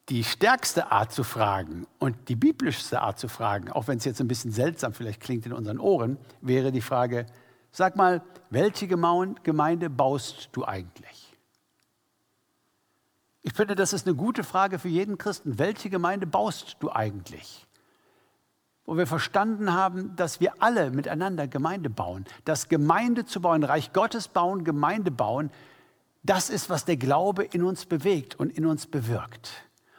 die 0.08 0.24
stärkste 0.24 0.90
Art 0.90 1.12
zu 1.12 1.26
fragen 1.26 1.86
und 2.00 2.30
die 2.30 2.38
biblischste 2.38 3.02
Art 3.02 3.20
zu 3.20 3.28
fragen, 3.28 3.70
auch 3.74 3.90
wenn 3.90 3.98
es 3.98 4.06
jetzt 4.06 4.22
ein 4.22 4.30
bisschen 4.30 4.54
seltsam 4.54 4.94
vielleicht 4.94 5.20
klingt 5.20 5.46
in 5.46 5.52
unseren 5.52 5.80
Ohren, 5.80 6.18
wäre 6.40 6.72
die 6.72 6.80
Frage, 6.80 7.26
Sag 7.78 7.96
mal, 7.96 8.24
welche 8.50 8.88
Gemeinde 8.88 9.92
baust 9.92 10.50
du 10.54 10.66
eigentlich? 10.66 11.38
Ich 13.44 13.54
finde, 13.54 13.76
das 13.76 13.94
ist 13.94 14.08
eine 14.08 14.16
gute 14.16 14.44
Frage 14.44 14.80
für 14.80 14.88
jeden 14.88 15.20
Christen. 15.20 15.60
Welche 15.60 15.92
Gemeinde 15.92 16.26
baust 16.26 16.78
du 16.80 16.92
eigentlich? 16.92 17.68
Wo 18.84 18.98
wir 18.98 19.06
verstanden 19.06 19.74
haben, 19.74 20.16
dass 20.16 20.40
wir 20.40 20.54
alle 20.58 20.90
miteinander 20.90 21.48
Gemeinde 21.48 21.92
bauen. 21.92 22.26
Das 22.46 22.68
Gemeinde 22.68 23.26
zu 23.26 23.42
bauen, 23.42 23.64
Reich 23.64 23.94
Gottes 23.94 24.28
bauen, 24.28 24.64
Gemeinde 24.64 25.12
bauen, 25.12 25.52
das 26.24 26.50
ist, 26.50 26.72
was 26.72 26.84
der 26.84 26.98
Glaube 26.98 27.44
in 27.44 27.62
uns 27.62 27.86
bewegt 27.86 28.40
und 28.40 28.50
in 28.50 28.66
uns 28.66 28.88
bewirkt. 28.88 29.52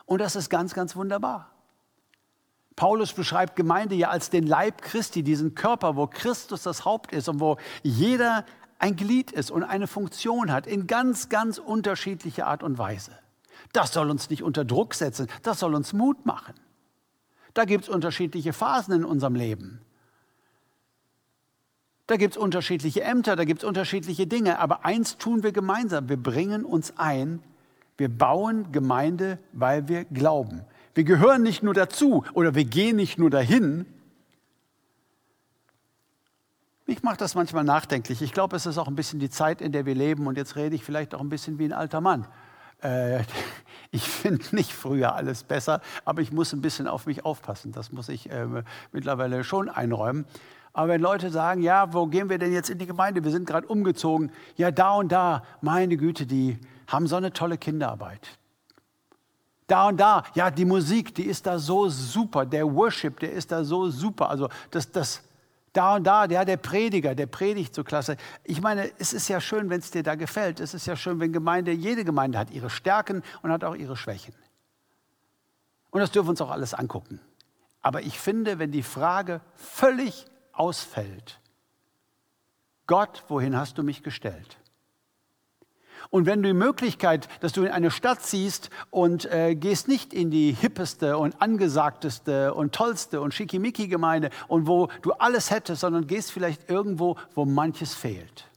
Und 0.04 0.20
das 0.20 0.34
ist 0.34 0.50
ganz, 0.50 0.74
ganz 0.74 0.96
wunderbar. 0.96 1.52
Paulus 2.78 3.12
beschreibt 3.12 3.56
Gemeinde 3.56 3.96
ja 3.96 4.08
als 4.08 4.30
den 4.30 4.46
Leib 4.46 4.82
Christi, 4.82 5.24
diesen 5.24 5.56
Körper, 5.56 5.96
wo 5.96 6.06
Christus 6.06 6.62
das 6.62 6.84
Haupt 6.84 7.12
ist 7.12 7.28
und 7.28 7.40
wo 7.40 7.56
jeder 7.82 8.44
ein 8.78 8.94
Glied 8.94 9.32
ist 9.32 9.50
und 9.50 9.64
eine 9.64 9.88
Funktion 9.88 10.52
hat 10.52 10.68
in 10.68 10.86
ganz, 10.86 11.28
ganz 11.28 11.58
unterschiedlicher 11.58 12.46
Art 12.46 12.62
und 12.62 12.78
Weise. 12.78 13.10
Das 13.72 13.92
soll 13.92 14.08
uns 14.10 14.30
nicht 14.30 14.44
unter 14.44 14.64
Druck 14.64 14.94
setzen, 14.94 15.26
das 15.42 15.58
soll 15.58 15.74
uns 15.74 15.92
Mut 15.92 16.24
machen. 16.24 16.54
Da 17.52 17.64
gibt 17.64 17.82
es 17.82 17.90
unterschiedliche 17.90 18.52
Phasen 18.52 18.94
in 18.94 19.04
unserem 19.04 19.34
Leben. 19.34 19.80
Da 22.06 22.16
gibt 22.16 22.36
es 22.36 22.38
unterschiedliche 22.40 23.02
Ämter, 23.02 23.34
da 23.34 23.44
gibt 23.44 23.64
es 23.64 23.68
unterschiedliche 23.68 24.28
Dinge. 24.28 24.60
Aber 24.60 24.84
eins 24.84 25.16
tun 25.16 25.42
wir 25.42 25.50
gemeinsam, 25.50 26.08
wir 26.08 26.16
bringen 26.16 26.64
uns 26.64 26.96
ein, 26.96 27.42
wir 27.96 28.08
bauen 28.08 28.70
Gemeinde, 28.70 29.40
weil 29.52 29.88
wir 29.88 30.04
glauben. 30.04 30.64
Wir 30.98 31.04
gehören 31.04 31.44
nicht 31.44 31.62
nur 31.62 31.74
dazu 31.74 32.24
oder 32.32 32.56
wir 32.56 32.64
gehen 32.64 32.96
nicht 32.96 33.20
nur 33.20 33.30
dahin. 33.30 33.86
Mich 36.86 37.04
macht 37.04 37.20
das 37.20 37.36
manchmal 37.36 37.62
nachdenklich. 37.62 38.20
Ich 38.20 38.32
glaube, 38.32 38.56
es 38.56 38.66
ist 38.66 38.78
auch 38.78 38.88
ein 38.88 38.96
bisschen 38.96 39.20
die 39.20 39.30
Zeit, 39.30 39.60
in 39.60 39.70
der 39.70 39.86
wir 39.86 39.94
leben. 39.94 40.26
Und 40.26 40.36
jetzt 40.36 40.56
rede 40.56 40.74
ich 40.74 40.82
vielleicht 40.82 41.14
auch 41.14 41.20
ein 41.20 41.28
bisschen 41.28 41.56
wie 41.60 41.66
ein 41.66 41.72
alter 41.72 42.00
Mann. 42.00 42.26
Äh, 42.82 43.22
ich 43.92 44.08
finde 44.08 44.44
nicht 44.50 44.72
früher 44.72 45.14
alles 45.14 45.44
besser, 45.44 45.82
aber 46.04 46.20
ich 46.20 46.32
muss 46.32 46.52
ein 46.52 46.62
bisschen 46.62 46.88
auf 46.88 47.06
mich 47.06 47.24
aufpassen. 47.24 47.70
Das 47.70 47.92
muss 47.92 48.08
ich 48.08 48.28
äh, 48.32 48.48
mittlerweile 48.90 49.44
schon 49.44 49.68
einräumen. 49.68 50.24
Aber 50.72 50.88
wenn 50.88 51.00
Leute 51.00 51.30
sagen, 51.30 51.62
ja, 51.62 51.92
wo 51.94 52.08
gehen 52.08 52.28
wir 52.28 52.38
denn 52.38 52.52
jetzt 52.52 52.70
in 52.70 52.78
die 52.78 52.86
Gemeinde? 52.86 53.22
Wir 53.22 53.30
sind 53.30 53.46
gerade 53.46 53.68
umgezogen. 53.68 54.32
Ja, 54.56 54.72
da 54.72 54.94
und 54.94 55.12
da, 55.12 55.44
meine 55.60 55.96
Güte, 55.96 56.26
die 56.26 56.58
haben 56.88 57.06
so 57.06 57.14
eine 57.14 57.32
tolle 57.32 57.56
Kinderarbeit. 57.56 58.36
Da 59.68 59.88
und 59.88 59.98
da, 59.98 60.24
ja, 60.34 60.50
die 60.50 60.64
Musik, 60.64 61.14
die 61.14 61.26
ist 61.26 61.46
da 61.46 61.58
so 61.58 61.88
super. 61.90 62.46
Der 62.46 62.74
Worship, 62.74 63.20
der 63.20 63.32
ist 63.32 63.52
da 63.52 63.62
so 63.62 63.90
super. 63.90 64.30
Also 64.30 64.48
das, 64.70 64.90
das, 64.90 65.22
da 65.74 65.96
und 65.96 66.04
da, 66.04 66.24
ja, 66.24 66.46
der 66.46 66.56
Prediger, 66.56 67.14
der 67.14 67.26
predigt 67.26 67.74
so 67.74 67.84
klasse. 67.84 68.16
Ich 68.44 68.62
meine, 68.62 68.90
es 68.98 69.12
ist 69.12 69.28
ja 69.28 69.42
schön, 69.42 69.68
wenn 69.68 69.80
es 69.80 69.90
dir 69.90 70.02
da 70.02 70.14
gefällt. 70.14 70.58
Es 70.58 70.72
ist 70.72 70.86
ja 70.86 70.96
schön, 70.96 71.20
wenn 71.20 71.34
Gemeinde, 71.34 71.70
jede 71.72 72.02
Gemeinde 72.04 72.38
hat 72.38 72.50
ihre 72.50 72.70
Stärken 72.70 73.22
und 73.42 73.52
hat 73.52 73.62
auch 73.62 73.74
ihre 73.74 73.94
Schwächen. 73.94 74.34
Und 75.90 76.00
das 76.00 76.10
dürfen 76.10 76.28
wir 76.28 76.30
uns 76.30 76.40
auch 76.40 76.50
alles 76.50 76.72
angucken. 76.72 77.20
Aber 77.82 78.00
ich 78.00 78.18
finde, 78.18 78.58
wenn 78.58 78.72
die 78.72 78.82
Frage 78.82 79.42
völlig 79.54 80.24
ausfällt, 80.52 81.40
Gott, 82.86 83.22
wohin 83.28 83.54
hast 83.54 83.76
du 83.76 83.82
mich 83.82 84.02
gestellt? 84.02 84.56
Und 86.10 86.24
wenn 86.24 86.42
du 86.42 86.48
die 86.48 86.54
Möglichkeit, 86.54 87.28
dass 87.40 87.52
du 87.52 87.64
in 87.64 87.70
eine 87.70 87.90
Stadt 87.90 88.22
ziehst 88.22 88.70
und 88.90 89.30
äh, 89.30 89.54
gehst 89.54 89.88
nicht 89.88 90.14
in 90.14 90.30
die 90.30 90.52
hippeste 90.52 91.18
und 91.18 91.40
angesagteste 91.42 92.54
und 92.54 92.74
tollste 92.74 93.20
und 93.20 93.34
schickimicki 93.34 93.88
Gemeinde 93.88 94.30
und 94.48 94.66
wo 94.66 94.88
du 95.02 95.12
alles 95.12 95.50
hättest, 95.50 95.82
sondern 95.82 96.06
gehst 96.06 96.32
vielleicht 96.32 96.70
irgendwo, 96.70 97.16
wo 97.34 97.44
manches 97.44 97.94
fehlt. 97.94 98.48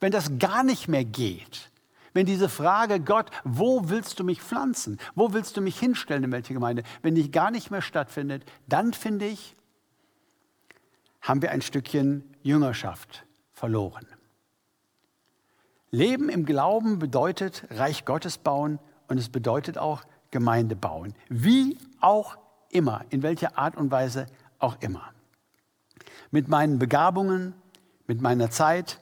Wenn 0.00 0.12
das 0.12 0.38
gar 0.38 0.62
nicht 0.62 0.88
mehr 0.88 1.04
geht, 1.04 1.70
wenn 2.14 2.24
diese 2.24 2.48
Frage, 2.48 3.00
Gott, 3.00 3.30
wo 3.44 3.90
willst 3.90 4.18
du 4.18 4.24
mich 4.24 4.42
pflanzen? 4.42 4.98
Wo 5.14 5.34
willst 5.34 5.56
du 5.56 5.60
mich 5.60 5.78
hinstellen 5.78 6.24
in 6.24 6.32
welche 6.32 6.54
Gemeinde? 6.54 6.82
Wenn 7.02 7.14
die 7.14 7.30
gar 7.30 7.50
nicht 7.50 7.70
mehr 7.70 7.82
stattfindet, 7.82 8.44
dann 8.66 8.94
finde 8.94 9.26
ich, 9.26 9.54
haben 11.20 11.42
wir 11.42 11.50
ein 11.50 11.60
Stückchen 11.62 12.24
Jüngerschaft 12.42 13.24
verloren. 13.52 14.06
Leben 15.90 16.28
im 16.28 16.44
Glauben 16.44 16.98
bedeutet 16.98 17.64
Reich 17.70 18.04
Gottes 18.04 18.38
bauen 18.38 18.78
und 19.08 19.18
es 19.18 19.28
bedeutet 19.28 19.78
auch 19.78 20.02
Gemeinde 20.30 20.76
bauen. 20.76 21.14
Wie 21.28 21.78
auch 22.00 22.36
immer, 22.70 23.04
in 23.10 23.22
welcher 23.22 23.58
Art 23.58 23.76
und 23.76 23.90
Weise 23.90 24.26
auch 24.58 24.76
immer. 24.80 25.12
Mit 26.30 26.48
meinen 26.48 26.78
Begabungen, 26.78 27.54
mit 28.06 28.20
meiner 28.20 28.50
Zeit, 28.50 29.00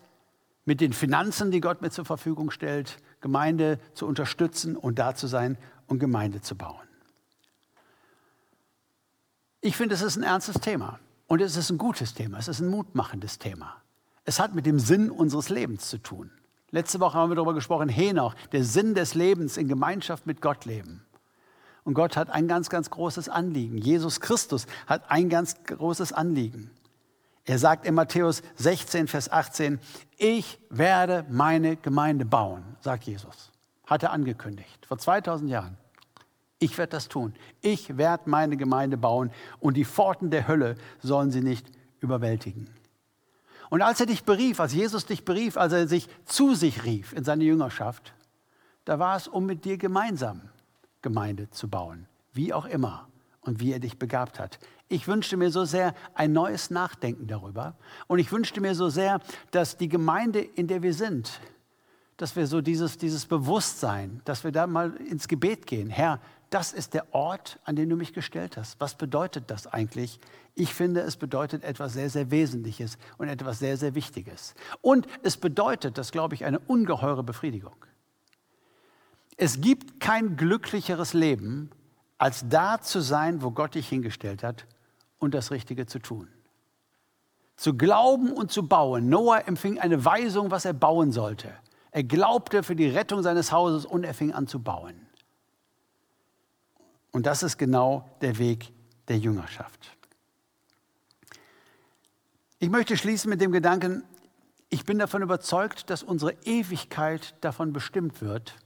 mit 0.64 0.80
den 0.80 0.92
Finanzen, 0.92 1.50
die 1.50 1.60
Gott 1.60 1.82
mir 1.82 1.90
zur 1.90 2.04
Verfügung 2.04 2.50
stellt, 2.50 2.98
Gemeinde 3.20 3.80
zu 3.94 4.06
unterstützen 4.06 4.76
und 4.76 4.98
da 4.98 5.14
zu 5.14 5.26
sein 5.26 5.58
und 5.86 5.98
Gemeinde 5.98 6.40
zu 6.40 6.56
bauen. 6.56 6.86
Ich 9.60 9.76
finde, 9.76 9.96
es 9.96 10.02
ist 10.02 10.16
ein 10.16 10.22
ernstes 10.22 10.60
Thema 10.60 11.00
und 11.26 11.40
es 11.40 11.56
ist 11.56 11.70
ein 11.70 11.78
gutes 11.78 12.14
Thema, 12.14 12.38
es 12.38 12.46
ist 12.46 12.60
ein 12.60 12.68
mutmachendes 12.68 13.38
Thema. 13.38 13.82
Es 14.24 14.38
hat 14.38 14.54
mit 14.54 14.66
dem 14.66 14.78
Sinn 14.78 15.10
unseres 15.10 15.48
Lebens 15.48 15.88
zu 15.88 15.98
tun. 15.98 16.30
Letzte 16.70 17.00
Woche 17.00 17.14
haben 17.14 17.30
wir 17.30 17.36
darüber 17.36 17.54
gesprochen, 17.54 17.88
Henoch, 17.88 18.34
der 18.52 18.64
Sinn 18.64 18.94
des 18.94 19.14
Lebens 19.14 19.56
in 19.56 19.68
Gemeinschaft 19.68 20.26
mit 20.26 20.40
Gott 20.40 20.64
leben. 20.64 21.06
Und 21.84 21.94
Gott 21.94 22.16
hat 22.16 22.30
ein 22.30 22.48
ganz, 22.48 22.68
ganz 22.68 22.90
großes 22.90 23.28
Anliegen. 23.28 23.78
Jesus 23.78 24.20
Christus 24.20 24.66
hat 24.88 25.08
ein 25.08 25.28
ganz 25.28 25.62
großes 25.64 26.12
Anliegen. 26.12 26.72
Er 27.44 27.60
sagt 27.60 27.86
in 27.86 27.94
Matthäus 27.94 28.42
16, 28.56 29.06
Vers 29.06 29.30
18, 29.30 29.78
ich 30.18 30.58
werde 30.68 31.24
meine 31.30 31.76
Gemeinde 31.76 32.24
bauen, 32.24 32.64
sagt 32.80 33.04
Jesus. 33.04 33.52
Hat 33.86 34.02
er 34.02 34.10
angekündigt, 34.10 34.84
vor 34.84 34.98
2000 34.98 35.48
Jahren. 35.48 35.78
Ich 36.58 36.76
werde 36.76 36.90
das 36.90 37.06
tun. 37.06 37.34
Ich 37.60 37.96
werde 37.96 38.28
meine 38.28 38.56
Gemeinde 38.56 38.96
bauen 38.96 39.30
und 39.60 39.76
die 39.76 39.84
Pforten 39.84 40.30
der 40.30 40.48
Hölle 40.48 40.74
sollen 41.00 41.30
sie 41.30 41.42
nicht 41.42 41.70
überwältigen. 42.00 42.68
Und 43.70 43.82
als 43.82 44.00
er 44.00 44.06
dich 44.06 44.24
berief, 44.24 44.60
als 44.60 44.72
Jesus 44.72 45.06
dich 45.06 45.24
berief, 45.24 45.56
als 45.56 45.72
er 45.72 45.88
sich 45.88 46.08
zu 46.24 46.54
sich 46.54 46.84
rief 46.84 47.12
in 47.12 47.24
seine 47.24 47.44
Jüngerschaft, 47.44 48.14
da 48.84 48.98
war 48.98 49.16
es, 49.16 49.28
um 49.28 49.46
mit 49.46 49.64
dir 49.64 49.78
gemeinsam 49.78 50.42
Gemeinde 51.02 51.50
zu 51.50 51.68
bauen, 51.68 52.06
wie 52.32 52.52
auch 52.52 52.66
immer 52.66 53.08
und 53.40 53.60
wie 53.60 53.72
er 53.72 53.80
dich 53.80 53.98
begabt 53.98 54.38
hat. 54.38 54.58
Ich 54.88 55.08
wünschte 55.08 55.36
mir 55.36 55.50
so 55.50 55.64
sehr 55.64 55.94
ein 56.14 56.32
neues 56.32 56.70
Nachdenken 56.70 57.26
darüber 57.26 57.76
und 58.06 58.18
ich 58.18 58.30
wünschte 58.30 58.60
mir 58.60 58.74
so 58.74 58.88
sehr, 58.88 59.20
dass 59.50 59.76
die 59.76 59.88
Gemeinde, 59.88 60.40
in 60.40 60.68
der 60.68 60.82
wir 60.82 60.94
sind, 60.94 61.40
dass 62.16 62.36
wir 62.36 62.46
so 62.46 62.60
dieses, 62.60 62.96
dieses 62.96 63.26
Bewusstsein, 63.26 64.20
dass 64.24 64.44
wir 64.44 64.52
da 64.52 64.66
mal 64.66 64.96
ins 64.96 65.28
Gebet 65.28 65.66
gehen. 65.66 65.90
Herr, 65.90 66.20
das 66.50 66.72
ist 66.72 66.94
der 66.94 67.14
Ort, 67.14 67.58
an 67.64 67.76
den 67.76 67.88
du 67.88 67.96
mich 67.96 68.12
gestellt 68.12 68.56
hast. 68.56 68.80
Was 68.80 68.94
bedeutet 68.94 69.50
das 69.50 69.66
eigentlich? 69.66 70.20
Ich 70.54 70.74
finde, 70.74 71.00
es 71.00 71.16
bedeutet 71.16 71.64
etwas 71.64 71.92
sehr, 71.94 72.08
sehr 72.08 72.30
Wesentliches 72.30 72.98
und 73.18 73.28
etwas 73.28 73.58
sehr, 73.58 73.76
sehr 73.76 73.94
Wichtiges. 73.94 74.54
Und 74.80 75.06
es 75.22 75.36
bedeutet, 75.36 75.98
das 75.98 76.12
glaube 76.12 76.34
ich, 76.34 76.44
eine 76.44 76.58
ungeheure 76.60 77.22
Befriedigung. 77.22 77.74
Es 79.36 79.60
gibt 79.60 80.00
kein 80.00 80.36
glücklicheres 80.36 81.12
Leben, 81.12 81.70
als 82.16 82.48
da 82.48 82.80
zu 82.80 83.00
sein, 83.00 83.42
wo 83.42 83.50
Gott 83.50 83.74
dich 83.74 83.88
hingestellt 83.88 84.42
hat 84.42 84.66
und 85.18 85.34
das 85.34 85.50
Richtige 85.50 85.86
zu 85.86 85.98
tun. 85.98 86.28
Zu 87.56 87.74
glauben 87.74 88.32
und 88.32 88.50
zu 88.52 88.66
bauen. 88.66 89.08
Noah 89.08 89.46
empfing 89.46 89.78
eine 89.78 90.04
Weisung, 90.04 90.50
was 90.50 90.64
er 90.64 90.74
bauen 90.74 91.12
sollte. 91.12 91.52
Er 91.90 92.04
glaubte 92.04 92.62
für 92.62 92.76
die 92.76 92.88
Rettung 92.88 93.22
seines 93.22 93.52
Hauses 93.52 93.86
und 93.86 94.04
er 94.04 94.14
fing 94.14 94.32
an 94.32 94.46
zu 94.46 94.62
bauen. 94.62 95.05
Und 97.12 97.26
das 97.26 97.42
ist 97.42 97.58
genau 97.58 98.08
der 98.20 98.38
Weg 98.38 98.72
der 99.08 99.18
Jüngerschaft. 99.18 99.96
Ich 102.58 102.70
möchte 102.70 102.96
schließen 102.96 103.28
mit 103.28 103.40
dem 103.40 103.52
Gedanken, 103.52 104.02
ich 104.68 104.84
bin 104.84 104.98
davon 104.98 105.22
überzeugt, 105.22 105.90
dass 105.90 106.02
unsere 106.02 106.32
Ewigkeit 106.44 107.34
davon 107.42 107.72
bestimmt 107.72 108.20
wird, 108.20 108.56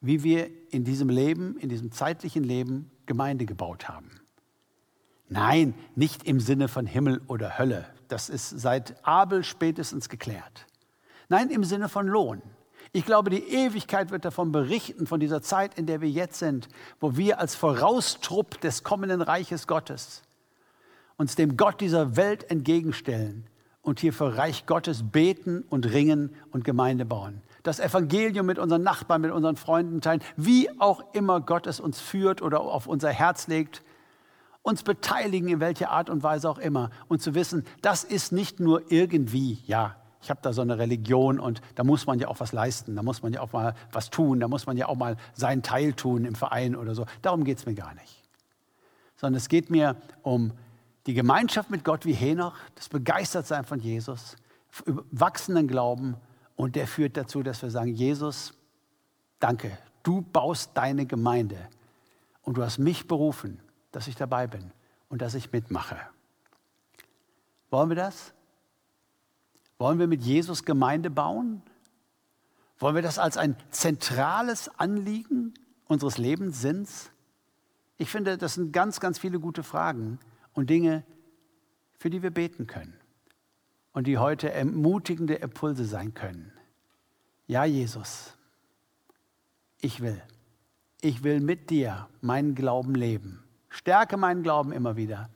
wie 0.00 0.22
wir 0.22 0.50
in 0.72 0.84
diesem 0.84 1.08
Leben, 1.08 1.56
in 1.58 1.68
diesem 1.68 1.92
zeitlichen 1.92 2.44
Leben 2.44 2.90
Gemeinde 3.06 3.46
gebaut 3.46 3.88
haben. 3.88 4.20
Nein, 5.28 5.74
nicht 5.94 6.24
im 6.24 6.40
Sinne 6.40 6.68
von 6.68 6.86
Himmel 6.86 7.20
oder 7.26 7.58
Hölle. 7.58 7.86
Das 8.08 8.28
ist 8.28 8.48
seit 8.48 9.04
Abel 9.06 9.44
spätestens 9.44 10.08
geklärt. 10.08 10.66
Nein, 11.28 11.50
im 11.50 11.64
Sinne 11.64 11.88
von 11.88 12.06
Lohn. 12.06 12.42
Ich 12.98 13.06
glaube, 13.06 13.30
die 13.30 13.44
Ewigkeit 13.54 14.10
wird 14.10 14.24
davon 14.24 14.50
berichten, 14.50 15.06
von 15.06 15.20
dieser 15.20 15.40
Zeit, 15.40 15.78
in 15.78 15.86
der 15.86 16.00
wir 16.00 16.10
jetzt 16.10 16.40
sind, 16.40 16.68
wo 16.98 17.16
wir 17.16 17.38
als 17.38 17.54
Voraustrupp 17.54 18.60
des 18.60 18.82
kommenden 18.82 19.22
Reiches 19.22 19.68
Gottes 19.68 20.24
uns 21.16 21.36
dem 21.36 21.56
Gott 21.56 21.80
dieser 21.80 22.16
Welt 22.16 22.50
entgegenstellen 22.50 23.46
und 23.82 24.00
hier 24.00 24.12
für 24.12 24.36
Reich 24.36 24.66
Gottes 24.66 25.04
beten 25.12 25.62
und 25.70 25.86
ringen 25.86 26.34
und 26.50 26.64
Gemeinde 26.64 27.04
bauen. 27.04 27.40
Das 27.62 27.78
Evangelium 27.78 28.46
mit 28.46 28.58
unseren 28.58 28.82
Nachbarn, 28.82 29.20
mit 29.20 29.30
unseren 29.30 29.54
Freunden 29.54 30.00
teilen, 30.00 30.20
wie 30.36 30.68
auch 30.80 31.14
immer 31.14 31.40
Gott 31.40 31.68
es 31.68 31.78
uns 31.78 32.00
führt 32.00 32.42
oder 32.42 32.62
auf 32.62 32.88
unser 32.88 33.10
Herz 33.10 33.46
legt, 33.46 33.84
uns 34.62 34.82
beteiligen 34.82 35.50
in 35.50 35.60
welcher 35.60 35.90
Art 35.90 36.10
und 36.10 36.24
Weise 36.24 36.50
auch 36.50 36.58
immer 36.58 36.90
und 37.06 37.22
zu 37.22 37.36
wissen, 37.36 37.64
das 37.80 38.02
ist 38.02 38.32
nicht 38.32 38.58
nur 38.58 38.90
irgendwie, 38.90 39.60
ja, 39.66 39.94
ich 40.20 40.30
habe 40.30 40.40
da 40.42 40.52
so 40.52 40.62
eine 40.62 40.78
Religion 40.78 41.38
und 41.38 41.60
da 41.74 41.84
muss 41.84 42.06
man 42.06 42.18
ja 42.18 42.28
auch 42.28 42.40
was 42.40 42.52
leisten, 42.52 42.96
da 42.96 43.02
muss 43.02 43.22
man 43.22 43.32
ja 43.32 43.40
auch 43.40 43.52
mal 43.52 43.74
was 43.92 44.10
tun, 44.10 44.40
da 44.40 44.48
muss 44.48 44.66
man 44.66 44.76
ja 44.76 44.88
auch 44.88 44.96
mal 44.96 45.16
seinen 45.34 45.62
Teil 45.62 45.92
tun 45.92 46.24
im 46.24 46.34
Verein 46.34 46.74
oder 46.74 46.94
so. 46.94 47.06
Darum 47.22 47.44
geht 47.44 47.58
es 47.58 47.66
mir 47.66 47.74
gar 47.74 47.94
nicht. 47.94 48.22
Sondern 49.16 49.36
es 49.36 49.48
geht 49.48 49.70
mir 49.70 49.96
um 50.22 50.52
die 51.06 51.14
Gemeinschaft 51.14 51.70
mit 51.70 51.84
Gott 51.84 52.04
wie 52.04 52.12
Henoch, 52.12 52.54
das 52.74 52.88
Begeistertsein 52.88 53.64
von 53.64 53.80
Jesus, 53.80 54.36
wachsenden 55.10 55.68
Glauben 55.68 56.16
und 56.56 56.76
der 56.76 56.86
führt 56.86 57.16
dazu, 57.16 57.42
dass 57.42 57.62
wir 57.62 57.70
sagen, 57.70 57.94
Jesus, 57.94 58.54
danke, 59.38 59.78
du 60.02 60.22
baust 60.22 60.72
deine 60.74 61.06
Gemeinde 61.06 61.56
und 62.42 62.56
du 62.56 62.64
hast 62.64 62.78
mich 62.78 63.06
berufen, 63.06 63.60
dass 63.92 64.08
ich 64.08 64.16
dabei 64.16 64.46
bin 64.46 64.72
und 65.08 65.22
dass 65.22 65.34
ich 65.34 65.52
mitmache. 65.52 65.96
Wollen 67.70 67.90
wir 67.90 67.96
das? 67.96 68.32
Wollen 69.78 69.98
wir 69.98 70.08
mit 70.08 70.22
Jesus 70.22 70.64
Gemeinde 70.64 71.10
bauen? 71.10 71.62
Wollen 72.78 72.94
wir 72.94 73.02
das 73.02 73.18
als 73.18 73.36
ein 73.36 73.56
zentrales 73.70 74.68
Anliegen 74.78 75.54
unseres 75.86 76.18
Lebenssinns? 76.18 77.10
Ich 77.96 78.10
finde, 78.10 78.38
das 78.38 78.54
sind 78.54 78.72
ganz, 78.72 79.00
ganz 79.00 79.18
viele 79.18 79.40
gute 79.40 79.62
Fragen 79.62 80.18
und 80.52 80.70
Dinge, 80.70 81.04
für 81.98 82.10
die 82.10 82.22
wir 82.22 82.30
beten 82.30 82.66
können 82.66 82.94
und 83.92 84.06
die 84.06 84.18
heute 84.18 84.52
ermutigende 84.52 85.34
Impulse 85.34 85.84
sein 85.84 86.14
können. 86.14 86.52
Ja, 87.46 87.64
Jesus, 87.64 88.36
ich 89.80 90.00
will. 90.00 90.20
Ich 91.00 91.22
will 91.22 91.40
mit 91.40 91.70
dir 91.70 92.08
meinen 92.20 92.54
Glauben 92.54 92.94
leben. 92.94 93.42
Stärke 93.68 94.16
meinen 94.16 94.42
Glauben 94.42 94.72
immer 94.72 94.96
wieder, 94.96 95.30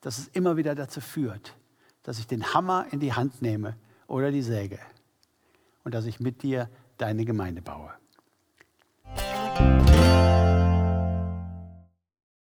dass 0.00 0.18
es 0.18 0.28
immer 0.28 0.56
wieder 0.56 0.74
dazu 0.74 1.00
führt, 1.00 1.56
dass 2.06 2.20
ich 2.20 2.28
den 2.28 2.54
Hammer 2.54 2.86
in 2.92 3.00
die 3.00 3.12
Hand 3.12 3.42
nehme 3.42 3.74
oder 4.06 4.30
die 4.30 4.42
Säge 4.42 4.78
und 5.82 5.92
dass 5.92 6.06
ich 6.06 6.20
mit 6.20 6.44
dir 6.44 6.70
deine 6.98 7.24
Gemeinde 7.24 7.62
baue. 7.62 7.90